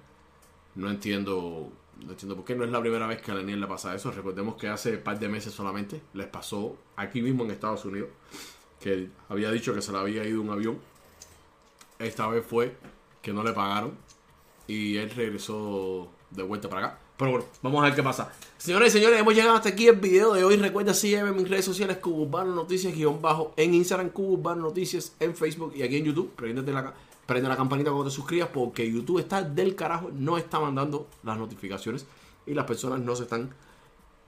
No 0.75 0.91
entiendo, 0.91 1.71
no 2.05 2.11
entiendo 2.11 2.37
por 2.37 2.45
qué. 2.45 2.55
No 2.55 2.65
es 2.65 2.71
la 2.71 2.81
primera 2.81 3.07
vez 3.07 3.21
que 3.21 3.31
a 3.31 3.35
Leniel 3.35 3.61
le 3.61 3.67
pasa 3.67 3.95
eso. 3.95 4.11
Recordemos 4.11 4.57
que 4.57 4.69
hace 4.69 4.99
par 4.99 5.19
de 5.19 5.29
meses 5.29 5.53
solamente 5.53 6.03
les 6.15 6.27
pasó 6.27 6.77
aquí 6.97 7.23
mismo 7.23 7.45
en 7.45 7.51
Estados 7.51 7.85
Unidos 7.85 8.09
que 8.83 9.09
había 9.29 9.51
dicho 9.51 9.73
que 9.73 9.81
se 9.81 9.93
le 9.93 9.99
había 9.99 10.25
ido 10.25 10.43
un 10.43 10.51
avión. 10.51 10.79
Esta 11.99 12.27
vez 12.29 12.45
fue 12.45 12.77
que 13.23 13.33
no 13.33 13.45
le 13.45 13.53
pagaron 13.53 13.97
y 14.67 14.97
él 14.97 15.11
regresó 15.11 16.11
de 16.31 16.43
vuelta 16.43 16.69
para 16.69 16.87
acá. 16.87 16.99
Pero 17.17 17.31
bueno, 17.31 17.47
vamos 17.63 17.83
a 17.83 17.87
ver 17.87 17.95
qué 17.95 18.03
pasa. 18.03 18.33
Señores 18.59 18.93
y 18.93 18.99
señores, 18.99 19.21
hemos 19.21 19.35
llegado 19.35 19.55
hasta 19.55 19.69
aquí 19.69 19.87
el 19.87 19.97
video 19.97 20.33
de 20.33 20.43
hoy. 20.43 20.57
Recuerda 20.57 20.93
sígueme 20.93 21.29
en 21.29 21.37
mis 21.37 21.49
redes 21.49 21.65
sociales 21.65 21.99
Cubo 21.99 22.23
Urbano 22.23 22.55
Noticias 22.55 22.93
guion 22.93 23.23
bajo 23.23 23.55
en 23.57 23.75
Instagram, 23.75 24.11
Cubo 24.11 24.33
Urbano 24.33 24.63
Noticias 24.63 25.15
en 25.21 25.37
Facebook 25.37 25.73
y 25.77 25.83
aquí 25.83 25.99
en 25.99 26.05
YouTube. 26.07 26.33
Prende 26.35 26.73
la, 26.73 26.93
prende 27.33 27.49
la 27.49 27.57
campanita 27.57 27.91
cuando 27.91 28.11
te 28.11 28.15
suscribas 28.15 28.49
porque 28.53 28.91
YouTube 28.91 29.19
está 29.19 29.43
del 29.43 29.75
carajo, 29.75 30.11
no 30.13 30.37
está 30.39 30.61
mandando 30.61 31.09
las 31.23 31.39
notificaciones 31.39 32.07
y 32.47 32.55
las 32.55 32.65
personas 32.67 33.01
no 33.01 33.17
se 33.17 33.23
están 33.25 33.51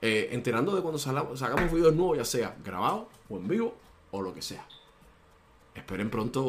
eh, 0.01 0.29
enterando 0.31 0.75
de 0.75 0.81
cuando 0.81 0.97
sala- 0.97 1.27
sacamos 1.35 1.71
videos 1.71 1.93
nuevos, 1.95 2.17
ya 2.17 2.25
sea 2.25 2.55
grabado 2.63 3.07
o 3.29 3.37
en 3.37 3.47
vivo 3.47 3.75
o 4.11 4.21
lo 4.21 4.33
que 4.33 4.41
sea. 4.41 4.65
Esperen 5.75 6.09
pronto 6.09 6.43